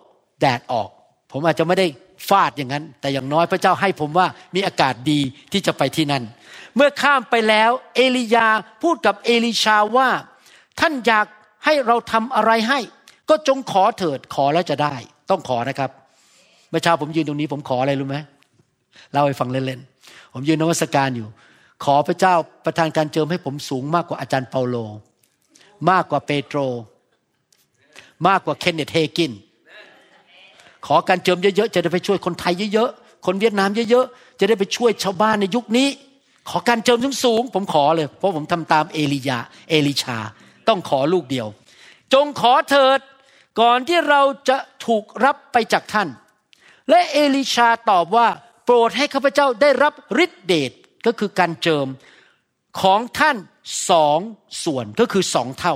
[0.41, 0.89] แดดออก
[1.31, 1.87] ผมอาจจะไม่ได้
[2.29, 5.19] ฟาดอย่างนั้น แต่อย่างน้อยพระเจ้าให้ผมว่ามีอากาศดี
[5.51, 6.23] ที่จะไปที่นั่น
[6.75, 8.47] เมื่อข้ามไปแล้ว เอลียา
[8.83, 10.09] พูดกับเอลิชาว่า
[10.79, 11.25] ท่านอยาก
[11.65, 12.79] ให้เราทำอะไรให้
[13.31, 14.95] ก็จงขอเถิดขอแล้วจะได้
[15.29, 15.91] ต้องขอนะครับ
[16.69, 18.17] เมื่อเช้าผมยืนตรงนี้ผมขออะไรรู้ไหม
[19.11, 21.27] เล่าให้ฟังเล่นๆผมยืนนวัสการอยู่
[21.83, 22.33] ขอพระเจ้า
[22.65, 24.75] ประทานการเจิมให้ผมสูงมากกว่าอาจารย์เปาโล
[25.89, 26.57] มากกว่าเปโตร
[28.27, 29.31] มากกว่าเคนเนตเฮกิน
[30.85, 35.87] ขอการเจิมเยอะๆจะได้ไปช่วยคนไทยเยอะๆคนเวียดนามเยอะๆจะได้ไปช่วยชาวบ้านในยุคนี้
[36.49, 40.17] ขอการเจิมสูงๆผมขอเลย เพราะผมทำตามเอลียา เอลิชา
[40.67, 41.47] ต้องขอลูกเดียว
[42.13, 42.99] จงขอเถิด
[43.59, 46.09] ก่อนที่เราจะถูกรับไปจากท่าน
[46.89, 48.27] และเอลิชาตอบว่า
[48.65, 49.93] โปรดให้ข้าพเจ้าได้รับ
[50.23, 50.71] ฤทธิเดช
[51.05, 51.87] ก็คือการเจิม
[52.81, 53.37] ของท่าน
[53.89, 54.19] สอง
[54.63, 55.75] ส่วนก็คือสองเท่า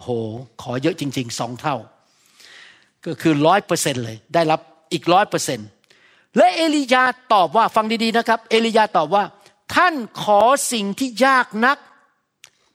[0.00, 0.08] โห
[0.62, 1.76] ขอเยอะจริงๆสองเท่า
[3.06, 4.60] ก็คือร้อยเปอร์เซ็นเลย ได้รับ
[4.92, 5.60] อีกร้อยเปอร์เซ็น
[6.36, 7.04] และเอลียา
[7.34, 9.24] ตอบว่าฟังดีๆนะครับ เอลียาตอบว่า
[9.74, 10.40] ท่านขอ
[10.72, 11.78] สิ่งที่ยากนัก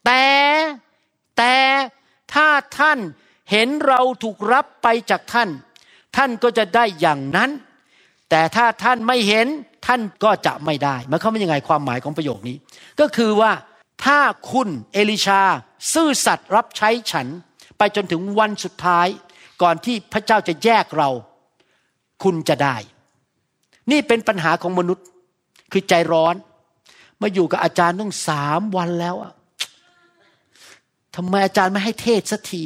[0.05, 0.25] แต่
[1.37, 1.55] แต่
[2.33, 2.47] ถ้า
[2.79, 2.99] ท่าน
[3.51, 5.49] เห็นเราถูกรับไปจากท่าน
[6.15, 7.49] ท่านก็จะได้อย่างนั้น
[8.29, 9.47] แต่ถ้าท่านไม่เห็น
[9.87, 12.55] ท่านก็จะไม่ได้มันเขาไม่ยังไงความหมายของประโยคนี้
[12.99, 13.51] ก็คือว่า
[14.05, 14.19] ถ้า
[14.51, 15.41] คุณเอลิชา
[15.93, 17.27] ซื่อสัตย์รับใช้ฉัน
[17.77, 19.07] ไปจนถึงวันสุดท้าย
[19.61, 21.09] ก่อนที่พระเจ้าจะแยกเรา
[22.23, 22.75] คุณจะได้
[23.91, 25.05] นี่เป็นปัญหาของมนุษย์
[25.71, 26.35] คือใจร้อน
[27.21, 29.33] มาอยู่กับอาจารย์ต้องสามวันแล้วอะ
[31.15, 32.63] ทำไมอาจารย์ไม่ให้เทศสักที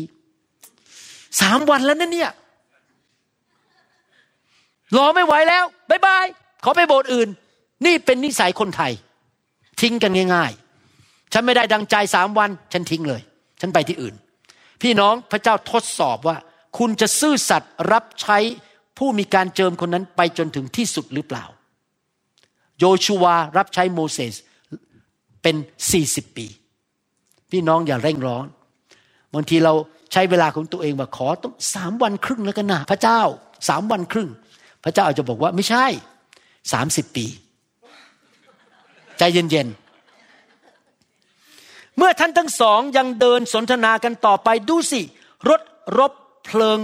[1.40, 2.32] สามวันแล้วนะเนี่ย
[4.98, 6.26] รอไม่ไหวแล้วบายบาย
[6.64, 7.30] ขอไปโบสถ์อื่น
[7.86, 8.92] นี่เป็นนิสัยคนไทย
[9.82, 10.52] ทิ้งกันง่าย
[10.92, 13.22] ๆ ฉันไม่ได้ดังใจสามวัน ฉันทิ้งเลย
[13.62, 14.16] ฉันไปที่อื่น
[14.82, 16.38] พี่น้องพระเจ้าทดสอบว่า
[16.78, 18.38] คุณจะซื่อสัตย์รับใช้
[18.98, 21.46] ผู้มีการเจิมคนนั้นไปจนถึงที่สุดหรือเปล่า
[22.80, 24.36] โยชูวารับใช้โมเสส
[25.44, 25.56] เป็น
[25.92, 26.48] สี่สิบปี
[27.52, 28.48] พี่น้องอย่าเร่งร้อน
[29.34, 29.74] บางทีเรา
[30.12, 33.22] ใช้เวลาของตัวเองว่าขอต้องสามวันครึ่งแล้วกันนะพระเจ้า
[33.68, 34.30] สามวันครึ่ง
[34.84, 35.86] พระเจ้าอาจจะบอกว่าไม่ใช่
[36.74, 37.26] สามสิบปี
[39.18, 45.02] ใจเย็นๆ เมื่อท่านทั้งสองยังเดินสนทนากันต่อไปดูสิ
[45.50, 45.62] รถ
[45.98, 46.14] รบ
[46.46, 46.80] เพลิง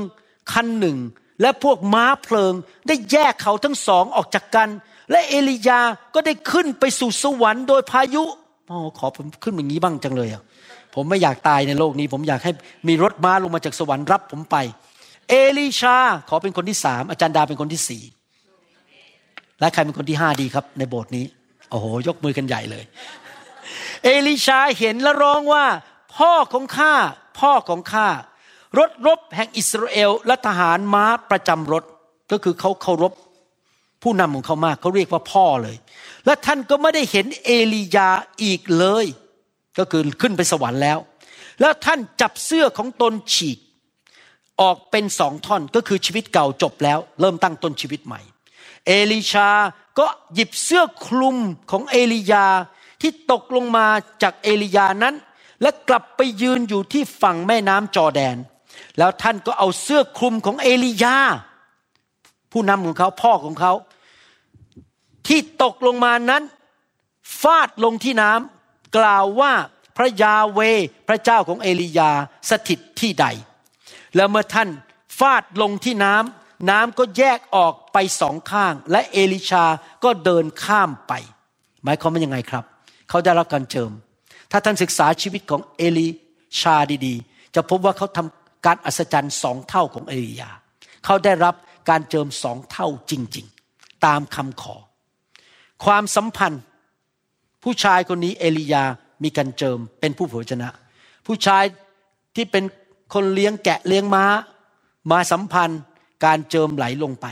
[0.51, 0.97] คันหนึ่ง
[1.41, 2.53] และพวกม้าเพลิง
[2.87, 4.69] ได้แยกเขาทั้งสองออกจากกัน
[5.11, 5.81] และเอลียา
[6.13, 8.23] ก็ได้ขึ้นไปสู่สวรรค์โดยพายุ
[8.69, 10.43] อ๋อขอผมขึ้นอย่างนี้บ้างจังเลยอะ
[10.97, 12.51] ผมไม่อยากตายในโลกนี้ ผมอยากให้
[12.87, 14.55] มีรถม้าลงมาจากสวรรค์รับผมไป
[15.29, 15.97] เอลีชา
[16.29, 18.03] ขอเป็นคนที่สามอาจารย์ดาเป็นคนที่สี่
[19.59, 21.25] และใครเป็นคนที่ห้าดีครับ ในโบสถ์นี้
[21.69, 22.83] โอ้โห ยกมือกันใหญ่เลย
[24.03, 25.65] เอลิชาเห็นและร้องว่า
[26.17, 26.93] พ่อของข้า
[27.39, 28.07] พ่อของข้า
[28.79, 31.83] รถรบแห่งอิสราเอลและทหารม้าประจำรถ
[32.31, 33.13] ก็คือเขาเคารพ
[34.03, 35.75] ผู้นำของเขามากเขาเรียกว่าพ่อเลย
[36.25, 38.09] และท่านก็ไม่ได้เห็นเอลียา
[38.43, 39.07] อีกเลย
[39.77, 40.97] ก็คือขึ้นไปสวรรค์แล้ว
[41.61, 43.57] แล้วท่านจับเสื้อของตนฉีก
[44.61, 48.21] ออกเป็นสองท่อนก็คือชีวิตเก่าจบแล้ว เริ่มตั้งต้นชีวิตใหม่
[48.87, 49.49] เอลิชา
[49.99, 51.37] ก็หยิบเสื้อคลุม
[51.71, 52.45] ของเอลียา
[53.01, 53.85] ที่ตกลงมา
[54.23, 55.15] จากเอลียานั้น
[55.61, 58.37] และกลับไปยืนอยู่ที่ฝั่งแม่น้ำจอแดน
[58.97, 61.17] แล้วท่านก็เอาเสื้อคลุมของเอลียา
[62.51, 63.73] ผู้นำของเขาพ่อของเขา
[65.27, 66.43] ที่ตกลงมานั้น
[67.41, 68.56] ฟาดลงที่น้ำ
[68.97, 69.53] กล่าวว่า
[69.97, 70.59] พระยาเว
[71.07, 72.11] พระเจ้าของเอลียา
[72.49, 73.25] สถิตที่ใด
[74.15, 74.69] แล้วเมื่อท่าน
[75.19, 79.65] ฟาดลงที่น้ำน้ำก็แยกออกไปสองข้าง และเอลิชา
[80.03, 81.13] ก็เดินข้ามไป
[81.83, 82.63] หมายความว่ายังไงครับ
[83.09, 83.91] เขาได้รับการเจิม
[84.51, 86.07] ถ้าท่านศึกษาชีวิตของเอลิ
[86.61, 86.75] ชา
[87.05, 90.49] ดีๆ จะพบว่าเขาทำการอัศจรรย์สองเท่าของเอลียา
[91.05, 91.55] เขาได้รับ
[91.89, 94.75] การเจิมสองเท่าจริงๆ ตามคำขอ
[95.85, 96.61] ความสัมพันธ์
[97.63, 98.83] ผู้ชายคนนี้เอลียา
[99.23, 100.69] มีการเจิมเป็นผู้เผยชนะ
[101.25, 101.63] ผู้ชาย
[102.35, 102.63] ที่เป็น
[103.13, 104.25] คนเลี้ยงแกะเลี้ยงม้า
[105.11, 105.81] มาสัมพันธ์
[106.25, 107.25] การเจิมไหลลงไป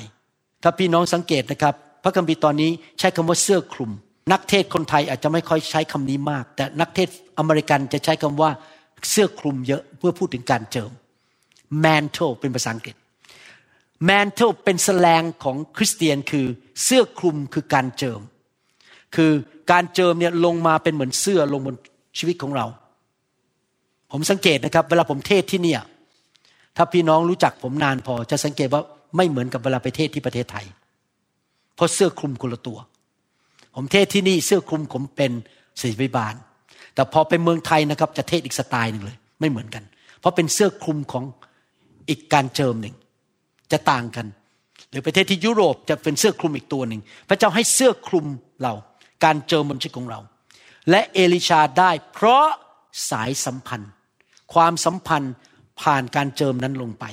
[0.63, 3.91] ถ้าพี่น้องสังเกตนะครับ พระคัมภีร์ตอนนี้ใช้คำว่าเสื้อคลุม
[4.31, 8.51] นักเทศคนไทยอาจจะไม่ค่อยใช้คำนี้มาก แต่นักเทศอเมริกันจะใช้คำว่า
[9.09, 10.91] เสื้อคลุมเยอะเพื่อพูดถึงการเจิม
[11.83, 12.95] mantle เป็นภาษาอังกฤษ
[14.09, 16.45] mantle เป็นแสลงของคริสเตียนคือ
[16.83, 18.21] เสื้อคลุมคือการเจิม
[19.15, 19.31] คือ
[19.71, 21.75] การเจิมเนี่ยลงมาเป็นเหมือนเสื้อลงบน
[22.17, 22.65] ชีวิตของเรา
[24.11, 25.81] ผมสังเกตนะครับ เวลาผมเทศที่เนี่ย
[26.77, 28.81] ถ้าพี่น้องรู้จักผมนานพอ จะสังเกตว่า
[29.17, 30.65] ไม่เหมือนกับเวลาไปเทศที่ประเทศไทย
[31.75, 32.77] เพราะเสื้อคลุมคนละตัว
[33.75, 35.31] ผมเทศที่นี่เสื้อคลุมผมเป็น
[35.81, 36.35] ศิษย์วิบาล
[36.93, 39.83] แต่พอไปเมืองไทยนะครับ จะเทศอีกสไตล์หนึ่งเลย ไม่เหมือนกัน
[40.19, 41.23] เพราะเป็นเสื้อคลุมของ
[42.09, 42.95] อีกการเจิมหนึ่ง
[43.71, 44.25] จะต่างกัน
[44.91, 48.25] หรือประเทศที่ยุโรปจะเป็นเสื้อคลุมอีกตัวหนึ่งพระเจ้าให้เสื้อคลุม
[48.63, 48.73] เรา
[49.23, 50.19] การเจิมบนชีวิตของเรา
[50.89, 52.45] และเอลิชาได้เพราะ
[53.09, 53.91] สายสัมพันธ์
[54.53, 55.33] ความสัมพันธ์
[55.81, 57.05] ผ่านการเจิมนั้นลงไป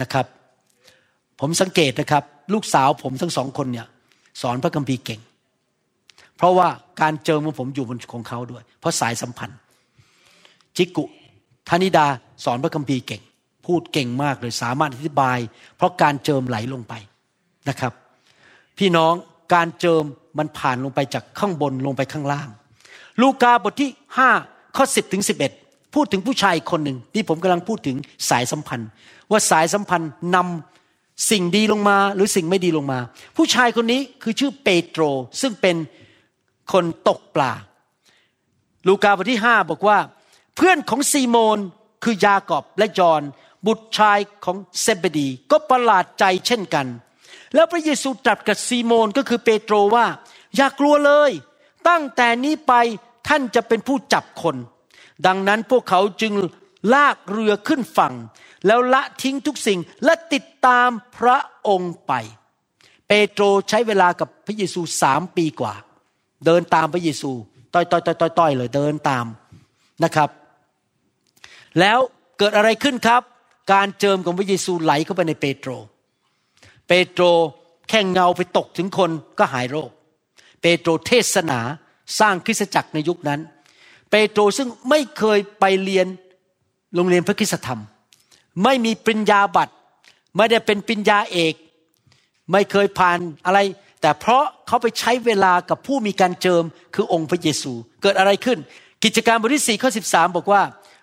[0.00, 0.26] นะครับ
[1.40, 3.86] ผมสังเกตนะครับ ลูกสาวผมทั้งสองคนเนี่ย
[4.42, 5.20] สอนพระคัมภีร์เก่ง
[6.36, 6.68] เพราะว่า
[7.00, 9.58] การเจิมของผมอยู่บนของเขาด้วย เพราะสายสัมพันธ์
[10.76, 11.04] จิกุ
[11.68, 12.06] ธนิดา
[12.44, 13.22] สอนพระคัมภีร์เก่ง
[13.66, 15.38] พูดเก่งมากเลยสามารถอธิบาย
[15.76, 16.94] เพราะการเจิมไหลลงไป
[17.68, 17.92] นะครับ
[18.78, 19.14] พี่น้อง
[19.54, 20.04] การเจิม
[20.38, 22.48] มันผ่านลงไปจากข้างบนลงไปข้างล่าง
[23.22, 23.90] ลูกาบทที่
[24.34, 25.22] 5ข้อ10ถึง
[25.58, 27.96] 11 พูดถึงผู้ชายคนหนึ่งที่ผมกำลังพูดถึง
[28.30, 28.88] สายสัมพันธ์
[29.30, 32.98] ว่าสายสัมพันธ์นำสิ่งดีลงมาหรือสิ่งไม่ดีลงมา
[33.36, 35.02] ผู้ชายคนนี้คือชื่อเปโตร
[35.40, 35.76] ซึ่งเป็น
[36.72, 37.52] คนตกปลา
[38.86, 39.98] ลูกาบทที่ 5 บอกว่า
[40.56, 41.58] เพื่อนของซีโมน
[42.04, 43.22] คือยากอบและยอน
[43.66, 46.86] บุตรชายของเซเบดี ก็ประหลาดใจเช่นกัน
[47.54, 50.06] แล้วพระเยซูตรัสกับซีโมนก็คือเปโตรว่า
[50.56, 51.30] อย่ากลัวเลย
[51.88, 52.72] ตั้งแต่นี้ไป
[53.28, 54.56] ท่านจะเป็นผู้จับคน
[55.26, 56.34] ดังนั้นพวกเขาจึง
[56.94, 58.14] ลากเรือขึ้นฝั่ง
[58.66, 61.38] แล้วละทิ้งทุกสิ่งและติดตามพระ
[61.68, 62.12] องค์ไป
[63.08, 65.74] เปโตรใช้เวลากับพระเยซูสามปีกว่า
[66.46, 67.30] เดินตามพระเยซู
[67.74, 69.26] ต้อยต้อยต้อยต้อยต้อยเลยเดินตาม
[70.04, 70.30] นะครับ
[71.80, 71.98] แล้ว
[72.38, 73.22] เกิดอะไรขึ้นครับ
[73.72, 75.70] การเจิมของพระเยซูไหลเข้าไปในเปโตร
[76.88, 77.24] เปโตร
[77.88, 79.90] แค่เงาไปตกถึงคนก็หายโรค
[80.60, 81.60] เปโตรเทศนา
[82.18, 83.40] สร้างคริสตจักรในยุคนั้น
[84.10, 86.06] เปโตรซึ่งไม่เคยไปเรียน
[86.94, 87.80] โรงเรียนพระคุณธรรม
[88.64, 89.74] ไม่มีปริญญาบัตร
[90.36, 91.54] ไม่ได้เป็นปริญญาเอก
[92.52, 93.58] ไม่เคยผ่านอะไร
[94.00, 96.62] แต่เพราะเขาไปใช้เวลากับผู้มีการเจิม
[96.94, 97.72] คือองค์พระเยซู
[98.02, 98.58] เกิดอะไรขึ้น
[99.04, 100.62] กิจการบทที่4ข้อ13บอกว่า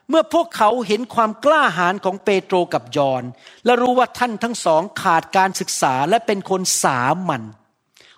[0.10, 3.24] เมื่อพวกเขาเห็นความกล้าหาญของเปโตรกับยอน
[3.66, 7.44] และรู้ว่าท่านทั้งสองขาดการศึกษาและเป็นคนสามัญ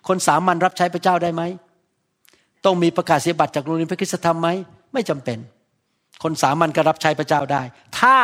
[0.08, 1.42] คนสามัญรับใช้พระเจ้าได้ไหม
[2.64, 4.48] ต้องมีประกาศเสียบัตรจากโรงเรียนพระคุณธรรมไหม
[4.92, 5.38] ไม่จำเป็น
[6.22, 7.62] คนสามัญก็รับใช้พระเจ้าได้
[8.00, 8.16] ถ้า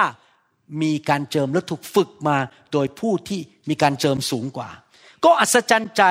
[0.82, 2.36] มีการเจิมและถูกฝึกมา
[2.72, 4.70] โดยผู้ที่มีการเจิมสูงกว่า
[5.24, 6.02] ก็อัศจรรย์ใจ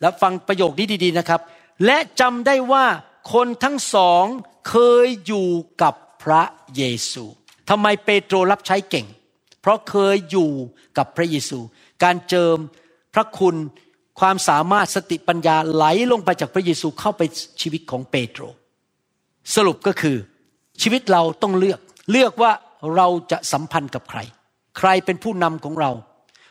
[0.00, 1.40] แล้วฟังประโยคนี้ดี ๆนะครับ
[1.84, 2.86] และจำได้ว่า
[3.32, 4.24] คนทั้งสอง
[4.68, 5.48] เคยอยู่
[5.82, 5.94] กับ
[6.24, 6.42] พระ
[6.76, 7.24] เยซู
[7.70, 9.06] ทำไมเปโตรรับใช้เก่ง
[9.60, 10.50] เพราะเคยอยู่
[10.98, 11.58] กับพระเยซู
[12.04, 12.56] การเจิม
[13.14, 13.56] พระคุณ
[14.20, 17.22] ความสามารถสติปัญญาไหลลงไปจากพระเยซูเข้าไป
[17.60, 18.42] ชีวิตของเปโตร
[19.54, 20.16] สรุปก็คือ
[20.82, 22.52] ชีวิตเราต้องเลือกเลือกว่า
[22.96, 24.20] เราจะสัมพันธ์กับใคร
[24.78, 25.90] ใครเป็นผู้นำของเรา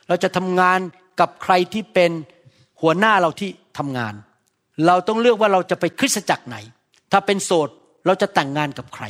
[0.07, 0.79] เราจะทำงาน
[1.19, 2.11] กับใครที่เป็น
[2.81, 4.13] หัวหน้าเราที่ทำงาน
[4.87, 6.57] เราต้องเลือกว่าเราจะไปคริสตจักรไหน
[7.11, 7.69] ถ้าเป็นโสด
[8.05, 9.05] เราจะแต่งงานกับใคร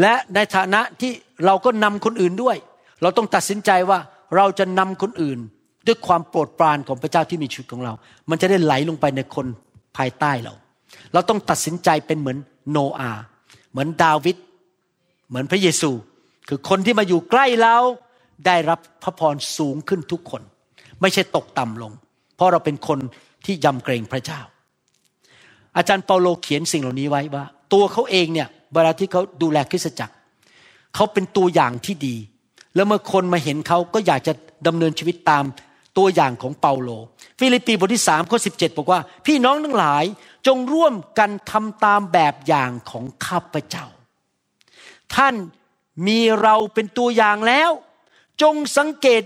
[0.00, 1.12] และในฐานะที่
[1.46, 2.56] เราก็นำคนอื่นด้วย
[3.02, 3.98] เราต้องตัดสินใจว่า
[4.36, 5.38] เราจะนำคนอื่น
[5.86, 7.92] ด้วยความโปรดปรานของพระเจ้าที่มีชีวิตของเรา
[8.30, 9.46] มันจะได้ไหลลงไปในคน
[9.96, 10.54] ภายใต้เรา
[11.12, 12.38] เราต้องตัดสินใจเป็นเหมือน
[12.70, 13.22] โนอาห์
[13.70, 14.36] เหมือนดาวิด
[15.28, 15.90] เหมือนพระเยซู
[16.48, 17.76] คือคนที่มาอยู่ใกล้เรา
[18.46, 20.42] ได้รับพระพรสูงขึ้นทุกคน
[21.00, 21.92] ไม่ใช่ตกต่ำลง
[22.36, 22.98] เพราะเราเป็นคน
[23.44, 24.40] ที่ยำเกรงพระเจ้า
[25.76, 30.14] อาจารย์เปาโลเขียนสิ่งเหล่านี้ไว้ว่า ตัวเขาเองเนี่ย เวลาที่เขาดูแลคริสตจักร
[30.94, 32.16] เขาเป็นตัวอย่างที่ดี
[32.74, 34.32] แล้วเมื่อคนมาเห็นเขาก็อยากจะ
[34.66, 35.44] ดำเนินชีวิตตาม
[35.98, 36.90] ตัวอย่างของเปาโล
[37.38, 40.04] ฟิลิปปีบทที่สามข้อสิบอกว่า พี่น้องทั้งหลาย
[40.46, 43.86] จงร่วมกันทำตามแบบอย่างของข้าพเจ้า
[45.14, 45.34] ท่าน
[46.06, 47.70] มีเราเป็นตัวอย่างแล้ว
[48.42, 49.22] จงสังเกต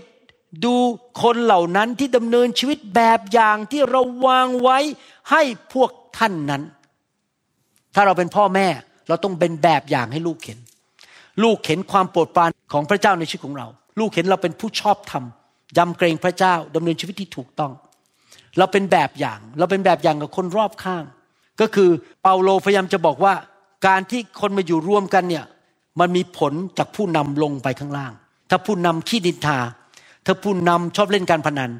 [0.65, 0.75] ดู
[1.21, 4.77] คนเหล่านั้นที่ดำเนินชีวิตแบบอย่างที่เราวางไว้
[5.31, 5.41] ให้
[5.73, 6.63] พวกท่านนั้น
[7.95, 8.67] ถ้าเราเป็นพ่อแม่
[9.11, 10.59] เราต้องเป็นแบบอย่างให้ลูกเห็น
[11.43, 13.67] ลูกเห็นความโปรดปรานของพระเจ้าในชีวิตของเรา
[13.99, 15.23] ลูกเห็นเราเป็นผู้ชอบธรรม
[15.77, 17.71] ยำเกรงพระเจ้าดำเนินชีวิตที่ถูกต้อง
[18.57, 21.03] เราเป็นแบบอย่าง เราเป็นแบบอย่างกับคนรอบข้าง
[21.61, 21.89] ก็คือ
[22.21, 23.33] เปาโลพยายามจะบอกว่า
[23.87, 25.45] การที่คนมาอยู่ร่วมกันเนี่ย
[25.99, 28.13] มันมีผลจากผู้นำลงไปข้างล่าง
[28.49, 29.59] ถ้าผู้นำขี้ดินทา
[30.25, 31.71] ถ้าผู้นำชอบเล่นการพนัน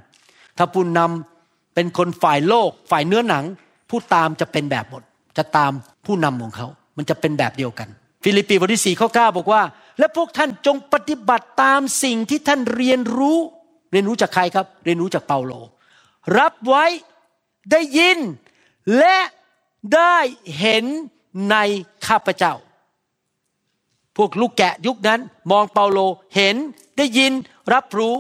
[0.58, 3.44] ถ้าผู้นำเป็นคนฝ่ายโลก ฝ่ายเนื้อหนัง
[3.90, 5.04] ผู้ตามจะเป็นแบบหมด
[5.38, 5.72] จะตาม
[6.06, 6.68] ผู้นำของเขา
[7.02, 7.90] มันจะเป็นแบบเดียวกัน
[8.24, 9.62] ฟิลิปปีบทที่สี่ข้อ9บอกว่า
[10.00, 13.38] และพวกท่านจงปฏิบัติตามสิ่งที่ท่านเรียนรู้
[13.92, 15.54] เรียนรู้จากใครครับ เรียนรู้จากเปาโล
[16.38, 16.86] รับไว้
[17.72, 18.18] ได้ยิน
[18.98, 19.18] และ
[19.96, 20.16] ได้
[20.60, 20.86] เห็น
[21.52, 21.56] ใน
[22.08, 22.54] ข้าพเจ้า
[24.18, 25.20] พวกลูกแกะยุคนั้น
[25.52, 26.00] มองเปาโล
[26.36, 26.56] เห็น
[26.98, 27.32] ได้ยิน
[27.74, 28.16] รับรู้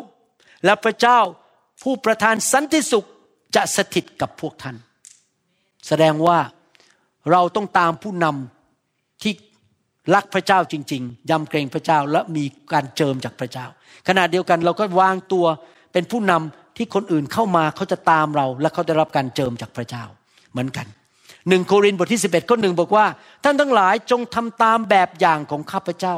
[0.65, 1.19] และพระเจ้า
[1.81, 3.07] ผู้ประทานสันติสุข
[3.55, 4.75] จะสถิตกับพวกท่าน
[5.87, 6.39] แสดงว่า
[7.31, 8.60] เราต้องตามผู้นำ
[9.23, 9.33] ที่
[10.15, 12.43] รักพระเจ้าจริง ๆ ยำเกรงพระเจ้าและมี
[12.73, 13.65] การเจิมจากพระเจ้า
[14.07, 15.45] ขณะเดียวกันเราก็วางตัว
[15.93, 20.03] เป็นผู้นำที่คนอื่นเข้ามาเขาจะตามเรา และเขาได้รับการเจิมจากพระเจ้า
[20.51, 20.87] เหมือนกัน
[21.49, 23.05] หนึ่งโครินธ์บทที่11ข้อหนึ่งบอกว่า
[23.43, 26.15] ท่านทั้งหลายจงทำตามแบบอย่างของข้าพเจ้า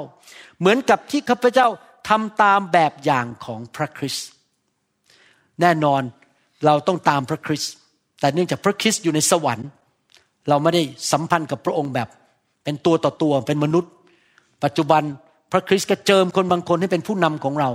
[0.59, 1.67] เหมือนกับที่ข้าพเจ้า
[2.09, 4.27] ทำตามแบบอย่างของพระคริสต์
[5.61, 6.01] แน่นอน
[6.65, 7.73] เราต้องตามพระคริสต์
[8.19, 9.69] แต่เนื่องจากพระคริสต์อยู่ในสวรรค์
[10.49, 12.09] เราไม่ได้สัมพันธ์กับพระองค์แบบ
[12.63, 13.91] เป็นตัวต่อตัวเป็นมนุษย์
[14.63, 15.03] ปัจจุบัน
[15.51, 17.69] พระคริสต์ก็เจิมคนบางคนให้เป็นผู้นำของเรา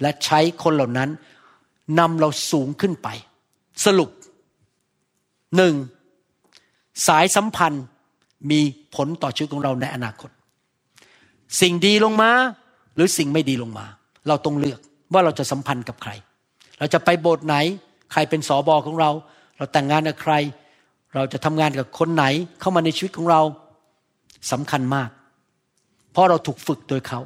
[0.00, 1.10] และใช้คนเหล่านั้น
[1.98, 3.08] นำเราสูงขึ้นไป
[3.84, 4.10] สรุป
[5.56, 5.74] หนึ่ง
[7.06, 7.84] สายสัมพันธ์
[8.50, 8.60] มี
[8.94, 10.30] ผลต่อชีวิตของเราในอนาคต
[11.60, 12.30] สิ่งดีลงมา
[12.94, 13.86] หรือสิ่งไม่ดีลงมา
[14.28, 14.80] เราต้องเลือก
[15.12, 16.12] ว่าเราจะสัมพันธ์กับใคร
[16.78, 17.56] เราจะไปโบสถ์ไหน
[18.12, 19.10] ใครเป็นสอบอของเรา
[19.56, 20.34] เราแต่งงานกับใคร
[21.14, 22.24] เราจะทำงานกับคนไหน
[22.60, 23.40] เข้ามาในชีวิตของเรา
[24.50, 25.10] สำคัญมาก
[26.12, 27.20] เพราะเราถูกฝึกโดยเขา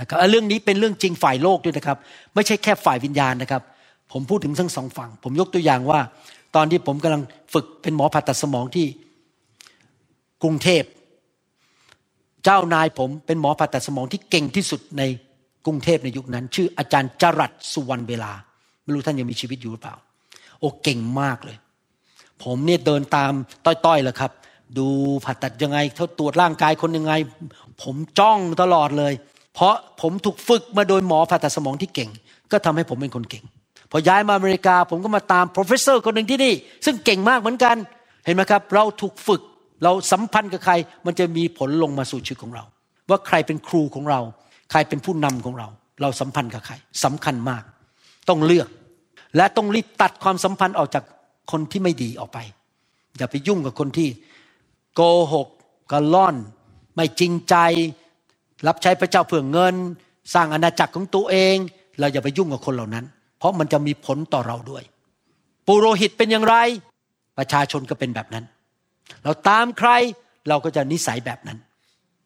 [0.00, 1.98] นะครับเรื่องนี้เป็นเรื่องจริงฝ่ายโลกด้วยนะครับ
[2.34, 3.62] ไม่ใช่แค่ฝ่ายวิญญาณนะครับ
[4.12, 6.00] ผมพูดถึงทั้งสองฝั่ง ผมยกตัวอย่างว่า
[6.54, 7.22] ตอนที่ผมกำลัง
[7.54, 8.86] ฝึกเป็นหมอผ่าตัดสมองที่
[10.42, 10.84] กรุงเทพ
[12.44, 15.02] เจ้านายผมเป็นหมอผ่าตัดสมองที่เก่งที่สุดใน
[15.66, 18.32] กรุงเทพในยุคนั้น ชื่ออาจารย์จรัสสุวรรณเวลา
[18.82, 19.96] ไม่รู้ท่านยังมีชีวิตอยู่หรือเปล่า
[20.58, 21.56] โอ้เก่งมากเลย
[22.44, 23.32] ผมเนี่ยเดินตาม
[23.64, 24.30] ต้อยๆเลยครับ
[24.78, 24.86] ดู
[25.24, 27.12] ผ่าตัดยังไงเขาตรวจร่างกายคนยังไง
[27.82, 29.12] ผมจ้องตลอดเลย
[29.54, 32.10] เพราะผมถูกฝึกมาโดยหมอผ่าตัดสมองที่เก่ง
[32.52, 33.44] ก็ทำให้ผมเป็นคนเก่ง
[33.90, 36.54] พอย้ายมาอเมริกา ผมก็มาตาม professor คนหนึ่งที่นี่
[36.84, 37.76] ซึ่งเก่งมากเหมือนกัน
[38.24, 39.42] เห็นไหมครับ เราถูกฝึก
[39.84, 40.74] เราสัมพันธ์กับใคร
[41.06, 42.64] มันจะมีผลลงมาสู่ชีวิตของเรา
[43.10, 44.20] ว่าใครเป็นครูของเรา
[44.70, 45.68] ใครเป็นผู้นำของเรา
[46.02, 47.62] เราสัมพันธ์กับใครสำคัญมาก
[48.28, 48.68] ต้องเลือก
[49.36, 51.04] และต้องรีบตัดความสัมพันธ์ออกจาก
[51.50, 52.38] คนที่ไม่ดีออกไป
[53.16, 54.08] อย่าไปยุ่งกับคนที่
[54.96, 55.48] โกหก
[55.92, 56.36] กระล่อน
[56.96, 57.54] ไม่จริงใจ
[58.66, 59.74] รับใช้พระเจ้าเพื่อเงิน
[60.34, 61.56] สร้างอาณาจักรของตัวเอง
[61.98, 63.04] เราอย่าไปยุ่งกับคนเหล่านั้น
[63.38, 64.82] เพราะมันจะมีผลต่อเราด้วย
[65.66, 66.56] ปุโรหิตเป็นอย่างไร
[67.38, 68.44] ประชาชนก็เป็นแบบนั้น
[69.22, 69.90] เราตามใคร
[70.48, 71.58] เราก็จะนิสัยแบบนั้น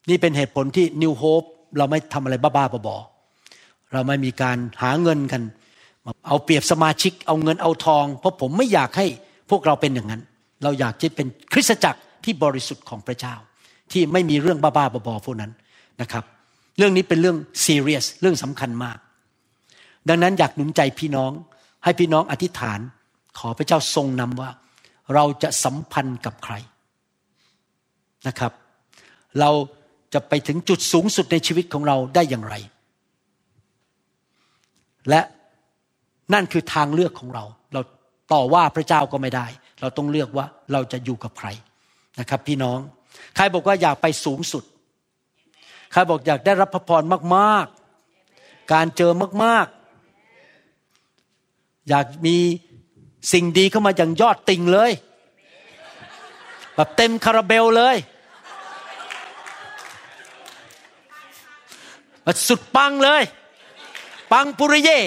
[0.09, 1.43] นี่เป็นเหตุผลที่นิวโฮป
[1.77, 5.41] เราไม่ทำอะไรบ้าๆบอๆเราไม่มีการหาเงินกัน
[6.27, 9.05] เอาเปรียบสมาชิกเอาเงินเอาทอง เพราะผมไม่อยากให้
[9.49, 10.21] พวกเราเป็นอย่างนั้น
[10.63, 13.35] เราอยากจะเป็นคริสตจักร ที่บริสุทธิ์ของพระเจ้า
[13.91, 15.51] ที่ไม่มีเรื่องบ้าๆบอๆพวกนั้น
[16.01, 16.23] นะครับ
[16.77, 18.97] เรื่องนี้เป็นเรื่องซีเรียสเรื่องสำคัญมาก
[20.09, 21.31] ดังนั้นอยากหนุนใจพี่น้อง
[21.83, 22.79] ให้พี่น้องอธิษฐาน
[23.39, 24.49] ขอพระเจ้าทรงนำว่า
[25.13, 26.53] เราจะสัมพันธ์กับใคร
[28.27, 28.51] นะครับ
[29.39, 29.51] เรา
[30.13, 32.55] จะไปถึงจุดสูงสุดในชีวิตของเราได้อย่างไร
[35.09, 35.21] และ
[36.33, 37.43] นั่นคือทางเลือกของเรา
[37.73, 37.81] เรา
[38.33, 39.45] ต่อว่าพระเจ้าก็ไม่ได้
[39.81, 41.47] เราต้องเลือกว่าเราจะอยู่กับใคร
[42.21, 42.79] นะครับพี่น้อง
[43.35, 44.63] ใครบอกว่าอยากไปสูงสุด
[45.91, 47.03] ใครบอกอยากได้รับพระพร
[47.35, 49.11] มากๆ การเจอ
[49.43, 52.37] มากๆ อยากมี
[53.33, 54.91] สิ่งดีเข้ามาอย่างยอดติ่งเลย
[56.75, 57.95] แบบเต็มคาราเบลเลย
[62.23, 63.23] แบบสุดปังเลย
[64.31, 64.99] ปังปุริเย่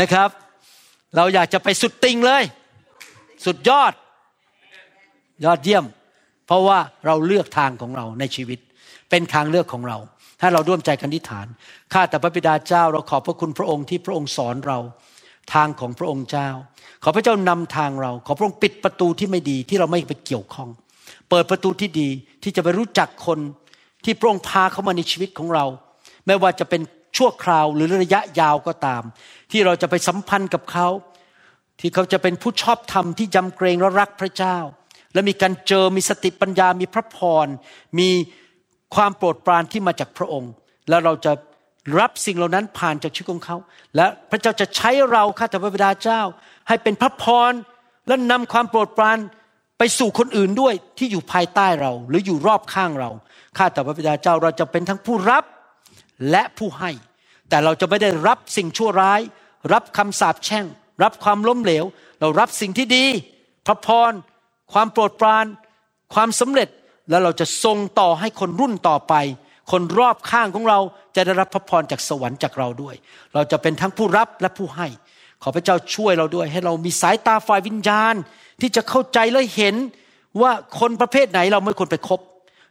[0.00, 0.28] นะครับ
[1.16, 2.44] เราอยากจะไปสุดติงเลย
[3.44, 3.92] สุดยอด
[5.44, 5.84] ยอดเยี่ยม
[6.46, 8.58] เพราะว่าเราเลือกทางของเราในชีวิต
[9.10, 9.98] เป็นทางเลือกของเรา
[10.40, 11.46] ถ้าเราร่วมใจกันทิฐาน
[11.92, 14.78] ข้าแต่พระบิดาเจ้า เราขอบพระคุณพระองค์ที่พระองค์สอนเรา
[15.54, 16.48] ทางของพระองค์เจ้า
[17.04, 20.68] ขอพระเจ้านำทางเรา ขอพระองค์ปิดประตูที่ไม่ดีที่เราไม่ไปเกี่ยวข้อง
[21.30, 22.08] เปิดประตูที่ดี
[22.42, 23.38] ที่จะไปรู้จักคน
[24.04, 25.64] ที่พระองค์พาเข้ามาในชีวิตของเรา
[26.26, 26.80] ไม่ว่าจะเป็น
[27.16, 29.02] ชั่วคราวหรือระยะยาวก็ตาม
[29.50, 30.88] ที่เราจะไปสัมพันธ์กับเขา
[31.80, 34.56] ที่เขาจะเป็นผู้ชอบธรรมที่ยำเกรงและรักพระเจ้า
[35.12, 37.46] และมีการเจอมีสติปัญญามีพระพร
[37.98, 38.08] มี
[38.94, 40.52] ความโปรดปรานที่มาจากพระองค์
[40.88, 41.32] แล้วเราจะ
[41.98, 43.56] รับสิ่งเหล่านั้นผ่านจากชีวิตของเขา
[43.96, 46.20] และพระเจ้าจะใช้เราข้าแต่พระบิดาเจ้า
[46.68, 47.52] ให้เป็นพระพร
[48.08, 49.18] และนำความโปรดปราน
[49.78, 53.10] ไปสู่คนอื่นด้วยที่อยู่ภายใต้เรา หรืออยู่รอบข้างเรา
[53.58, 55.44] ข้าแต่พระบิดาเจ้าเราจะเป็นทั้งผู้รับ
[56.30, 56.90] และผู้ให้
[57.48, 59.20] แต่เราจะไม่ได้รับสิ่งชั่วร้าย
[59.72, 60.66] รับคำสาปแช่ง
[61.02, 61.84] รับความล้มเหลว
[62.20, 63.04] เรารับสิ่งที่ดี
[63.66, 64.12] พระพร
[64.72, 65.46] ความโปรดปราน
[66.14, 66.68] ความสำเร็จ
[67.10, 69.14] แล้วเราจะส่งต่อให้คนรุ่นต่อไป
[69.70, 70.78] คนรอบข้างของเรา
[71.16, 72.94] จะได้รับพระพรจากสวรรค์จากเราด้วย
[73.34, 74.88] เราจะเป็นทั้งผู้รับและผู้ให้
[75.42, 78.14] ขอพระเจ้าช่วยเราด้วย ให้เรามีสายตาฝ่ายวิญญาณ
[78.60, 79.74] ที่จะเข้าใจและเห็น
[80.40, 82.20] ว่าคนประเภทไหนเราไม่ควรไปคบ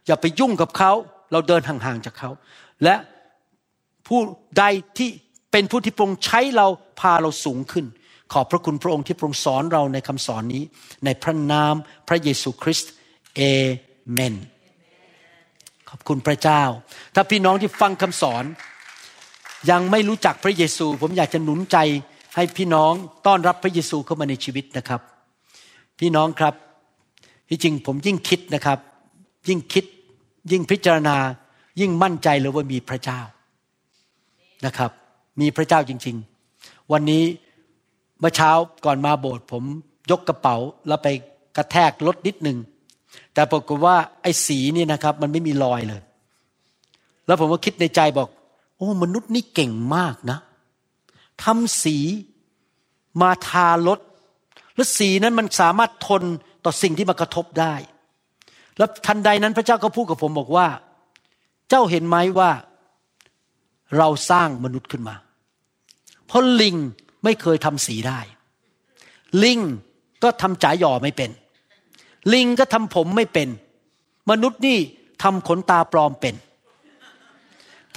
[0.06, 0.92] อย่าไปยุ่งกับเขา
[1.32, 2.30] เราเดินห่างๆจากเขา
[2.84, 2.94] และ
[4.10, 4.20] ผู้
[4.58, 4.64] ใด
[4.98, 5.10] ที่
[5.52, 6.66] เป็นผู้ที่พระองค์ใช้เรา
[7.00, 7.86] พาเราสูงขึ้น
[8.32, 10.62] ขอบพระคุณพระองค์ที่พระองค์สอนเราในคำสอนนี้
[11.04, 11.74] ในพระนาม
[12.08, 12.92] พระเยซูคริสต์
[13.36, 13.40] เอ
[14.12, 14.34] เมน
[15.90, 16.62] ขอบคุณพระเจ้า
[17.14, 18.44] ถ้าพี่น้องที่ฟังคำสอน
[19.70, 21.76] ยังไม่รู้จักพระเยซู ผมอยากจะหนุนใจ
[22.36, 22.92] ให้พี่น้อง
[23.26, 25.00] ต้อนรับพระเยซูเข้ามาในชีวิตนะครับ
[26.00, 26.54] พี่น้องครับ
[27.48, 28.78] ที่จริงผมยิ่งคิดนะครับ
[29.48, 29.84] ยิ่งคิด
[30.52, 31.16] ยิ่งพิจารณา
[31.80, 33.20] ยิ่งมั่นใจเลยว่ามีพระเจ้า
[34.66, 34.90] นะครับ
[35.40, 36.16] มีพระเจ้าจริง
[36.54, 37.24] ๆ วันนี้
[38.20, 38.50] เมื่อเช้า
[38.84, 39.64] ก่อนมาโบสถ์ผม
[40.10, 40.56] ยกกระเป๋า
[40.88, 41.08] แล้วไป
[41.56, 42.58] กระแทกรถนิดหนึ่ง
[43.34, 46.00] แต่ปรากฏว่าไอ้สีนี่นะครับ มันไม่มีรอยเลย
[47.26, 48.28] แล้วผมก็คิดในใจบอก
[48.76, 50.38] โอ้ มนุษย์นี่เก่งมากนะ
[51.44, 51.96] ทำสี
[53.20, 54.00] มาทารถ
[54.74, 56.22] แล้วสีนั้นมันสามารถทน
[56.64, 57.74] ต่อสิ่งที่มากระทบได้
[58.78, 60.66] แล้วทันใดนั้นพระเจ้าก็พูดกับผมบอกว่า
[61.68, 62.50] เจ้าเห็นไหมว่า
[63.98, 65.16] เราสร้างมนุษย์ขึ้นมา
[66.26, 66.76] เพราะลิง
[67.24, 68.20] ไม่เคยทำสีได้
[69.44, 69.60] ลิง
[70.22, 71.30] ก็ทำจ๋าหย่อไม่เป็น
[72.32, 73.48] ลิงก็ทำผมไม่เป็น
[74.30, 74.78] มนุษย์นี่
[75.22, 76.34] ทำขนตาปลอมเป็น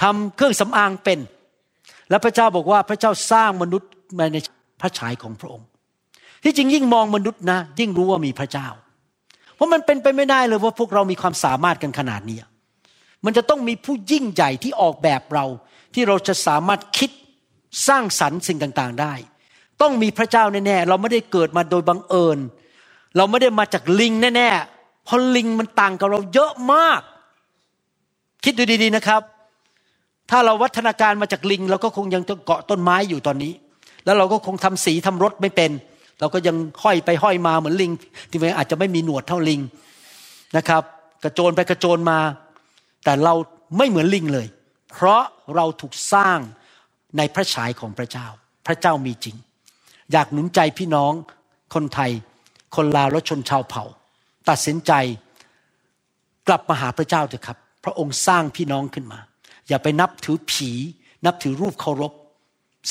[0.01, 1.19] ทำเครื่องสำอางเป็น
[2.09, 4.37] และพระเจ้าบอกว่าพระเจ้าสร้างมนุษย์มาใน
[4.81, 5.67] พระฉายของพระองค์
[6.43, 8.67] ที่จริงยิ่งมองมนุษย์นะ ยิ่งรู้ว่ามีพระเจ้า
[9.55, 12.37] เพราะมันเป็นไปไม่ได้เลยว่าพวกเรามีความสามารถกันขนาดนี้
[13.25, 15.45] มันจะต้องมีผู้ยิ่งใหญ่ที่ออกแบบเรา
[15.93, 17.11] ที่เราจะสามารถคิด
[17.87, 19.13] สร้างสรรค์สิ่งต่างๆได้
[19.81, 22.37] ต้องมีพระเจ้าแน่ๆเราไม่ได้เกิดมาโดยบังเอิญ
[23.17, 27.01] เราไม่ได้มาจากลิงแน่ๆเพราะลิงมันต่างกับเราเยอะมาก
[28.43, 29.21] คิดดูดีๆนะครับ
[30.29, 33.53] ถ้าเราวัฒนาการมาจากลิง เราก็คงยังต้องเกาะต้นไม้อยู่ตอนนี้
[34.05, 35.71] แล้วเราก็คงทำสีทำรถไม่เป็น
[36.19, 37.91] เราก็ยังห้อยไปห้อยมาเหมือนลิง
[38.29, 39.61] ที่อาจจะไม่มีหนวดเท่าลิง
[40.57, 40.83] นะครับ
[41.23, 42.19] กระโจนไปกระโจนมา
[43.03, 43.33] แต่เรา
[43.77, 44.47] ไม่เหมือนลิงเลย
[44.93, 45.23] เพราะ
[45.55, 46.39] เราถูกสร้าง
[47.17, 48.27] ในพระฉายของพระเจ้า
[48.67, 49.35] พระเจ้ามีจริง
[50.11, 51.13] อยากหนุนใจพี่น้อง
[51.73, 52.11] คนไทย
[52.75, 53.83] คนลาวและชนชาวเผ่า
[54.49, 54.91] ตัดสินใจ
[56.47, 59.19] กลับมาหาพระเจ้าเถอะครับ พระองค์สร้างพี่น้องขึ้นมา
[59.67, 60.71] อย่าไปนับถือผี
[61.25, 62.13] นับถือรูปเคารพ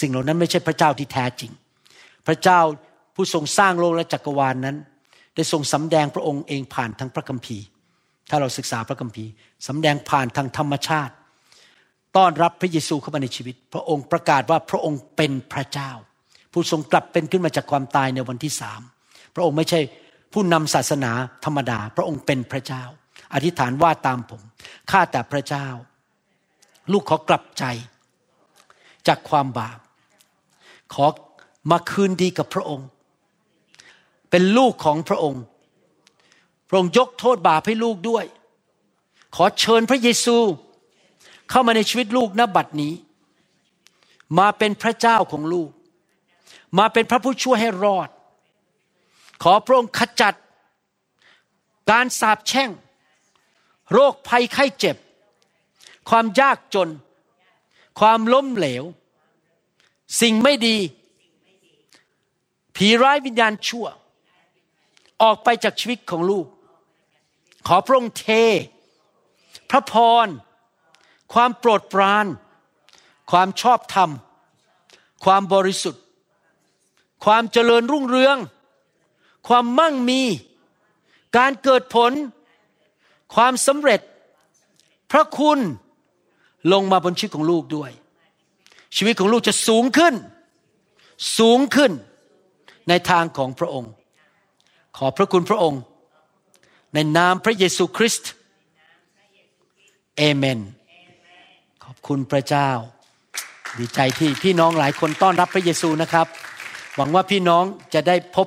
[0.00, 1.53] สิ่งเหล่านั้นไม่ใช่พระเจ้าที่แท้จริง
[2.26, 2.61] พระเจ้า
[3.14, 4.76] ผู้ทรงสร้างโลกและจักรวาลนนั้น
[5.34, 7.64] ได้ทรงสำแดงพระองค์เองผ่านทางพระคัมภีร์
[8.30, 9.30] ถ้าเราศึกษาพระคัมภีร์
[9.66, 11.14] สำแดงผ่านทางธรรมชาติ
[12.16, 15.90] ต้อนรับพระเยซูเข้ามาในชีวิต พระองค์ประกาศว่าพระองค์เป็นพระเจ้า
[16.52, 18.80] ผู้ทรงกลับเป็นขึ้นมาจากความตายในวันที่สาม
[19.34, 19.80] พระองค์ไม่ใช่
[20.32, 21.12] ผู้นำศาสนา
[21.44, 22.82] ธรรมดา พระองค์เป็นพระเจ้า
[23.34, 24.42] อธิษฐานว่าตามผม
[24.90, 25.66] ข้าแต่พระเจ้า
[26.92, 27.64] ลูกขอกลับใจ
[29.08, 29.78] จากความบาป
[30.94, 31.06] ขอ
[31.70, 32.88] มาคืนดีกับพระองค์
[34.30, 35.42] เป็นลูกของพระองค์
[36.68, 38.24] พระองค์ยกโทษบาปให้ลูกด้วย
[39.36, 40.36] ขอเชิญพระเยซู
[41.53, 42.94] เข้ามาในชีวิตลูกณบัดนี้
[44.38, 45.70] มาเป็นพระเจ้าของลูก
[46.78, 48.09] มาเป็นพระผู้ช่วยให้รอด
[49.42, 50.34] ขอพระองค์ขจัด
[51.90, 52.70] การสาปแช่ง
[53.92, 54.96] โรคภัยไข้เจ็บ
[56.09, 56.88] ความยากจน
[58.00, 58.84] ความล้มเหลว
[60.20, 60.76] สิ่งไม่ดี
[62.76, 63.86] ผีร้ายวิญญาณชั่ว
[65.22, 66.46] ออกไปจากชีวิตของลูก
[67.66, 68.28] ขอพระองค์เท
[69.70, 69.94] พระพ
[70.26, 70.28] ร
[71.35, 72.26] ความโปรดปราน
[73.30, 74.11] ความชอบธรรม
[75.24, 76.03] ความบริสุทธิ์
[77.24, 78.37] ความเจริญรุ่งเรือง
[79.49, 80.22] ความมั่งมี
[81.37, 82.12] การเกิดผล
[83.35, 84.01] ความสำเร็จ
[85.12, 85.59] พระคุณ
[86.72, 87.91] ลงมาบนชีวิตของลูกด้วย
[88.97, 90.14] ชีวิตของลูกจะสูงขึ้น
[91.39, 91.93] สูงขึ้น
[92.89, 93.93] ในทางของพระองค์
[94.97, 95.83] ขอพระคุณพระองค์
[96.95, 98.30] ในนามพระเยซูคริสต์
[100.16, 100.59] เอเมน
[102.09, 102.70] คุณพระเจ้า
[103.78, 106.26] ดีใจที่พี่น้องหลายคนต้อนรับพระเยซูนะครับ
[106.96, 108.46] หวังว่าพี่น้องจะได้พบ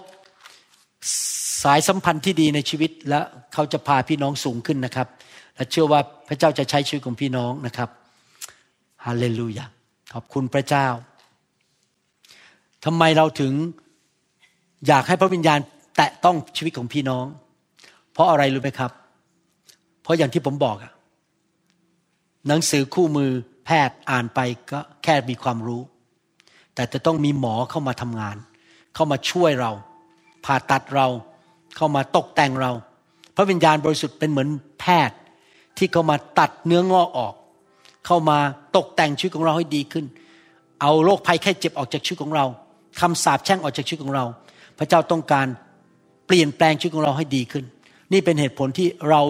[1.64, 3.20] สายสัมพันธ์ที่ดีในชีวิต และ
[3.54, 5.08] เขาจะพาพี่น้องสูงขึ้นนะครับ
[5.56, 7.90] และเชื่อว่าพระเจ้าจะใช้ชีวิตของพี่น้องนะครับ
[9.06, 9.66] ฮาเลลูยา
[10.14, 10.88] ขอบคุณพระเจ้า
[12.86, 13.54] ทำไมเราถึง
[14.88, 15.60] อยากให้พระวิญญาณ
[15.98, 17.26] แตะต้องชีวิตของพี่น้อง
[18.14, 18.92] เพราะอะไรรู้ไหมครับ
[20.04, 20.92] เพราะอย่างที่ผมบอกอะ
[22.48, 23.32] หนังสือคู่มือ
[23.66, 24.40] แพทย์อ่านไป
[24.72, 25.82] ก็แค่มีความรู้
[26.76, 28.38] แต่จะต้องมีหมอเข้ามาทำงาน
[28.96, 29.72] เข้ามาช่วยเรา
[30.46, 31.08] ผ่าตัดเรา
[31.76, 32.72] เข้ามาตกแต่งเรา
[33.36, 35.18] พระวิญญาณบริสุทธิ์เป็นเหมือนแพทย์
[35.78, 37.34] ที่เข้ามาตัดเนื้องอกออก
[38.06, 38.38] เข้ามา
[38.78, 40.06] ตกแต่งชีวิตของเราให้ดีขึ้น
[40.82, 42.46] เอาโรคภัยแค่เจ็บออกจากชีวิตของเรา
[43.00, 44.26] คำสาปแช่งออกจากชีวิตของเรา
[44.78, 45.48] พระเจ้าต้องการ
[46.28, 47.66] เปลี่ยนแปลงชีวิตของเราให้ดีขึ้น
[48.14, 49.22] นี่เป็นเหตุผลที่เรา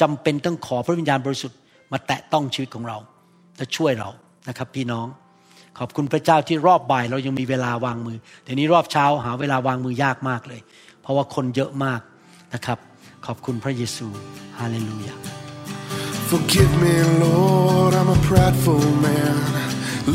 [0.00, 1.58] จำเป็นต้องขอพระวิญญาณบริสุทธิ์
[1.94, 2.98] มาแตะต้องชีวิตของเรา
[3.56, 4.10] และช่วยเรา
[4.48, 5.06] นะครับ พี่น้อง
[5.78, 10.60] ขอบคุณพระเจ้าที่รอบบ่ายเรายังมีเวลาวางมือแต่นี้รอบเช้าหาเวลาวางมือยากมากเลย
[11.02, 12.00] เพราะว่าคนเยอะมาก
[12.54, 12.78] นะครับ
[13.26, 14.06] ขอบคุณพระเยซู
[14.58, 15.16] ฮาเลลูยา
[16.30, 19.36] Forgive me, Lord, I'm a prideful man.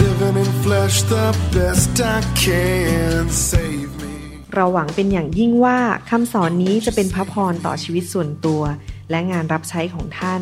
[0.02, 3.24] Living in flesh the best I can.
[3.50, 4.16] Save me.
[4.56, 5.78] เราหวังเป็นอย่างยิ่งว่า
[6.10, 8.62] คำสอนนี้จะเป็นพระพรต่อชีวิตส่วนตัว
[9.10, 10.42] และงานรับใช้ของท่าน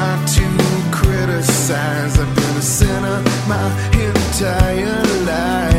[0.00, 0.46] not to
[0.90, 2.18] criticize.
[2.18, 3.66] I've been a sinner my
[4.08, 5.69] entire life.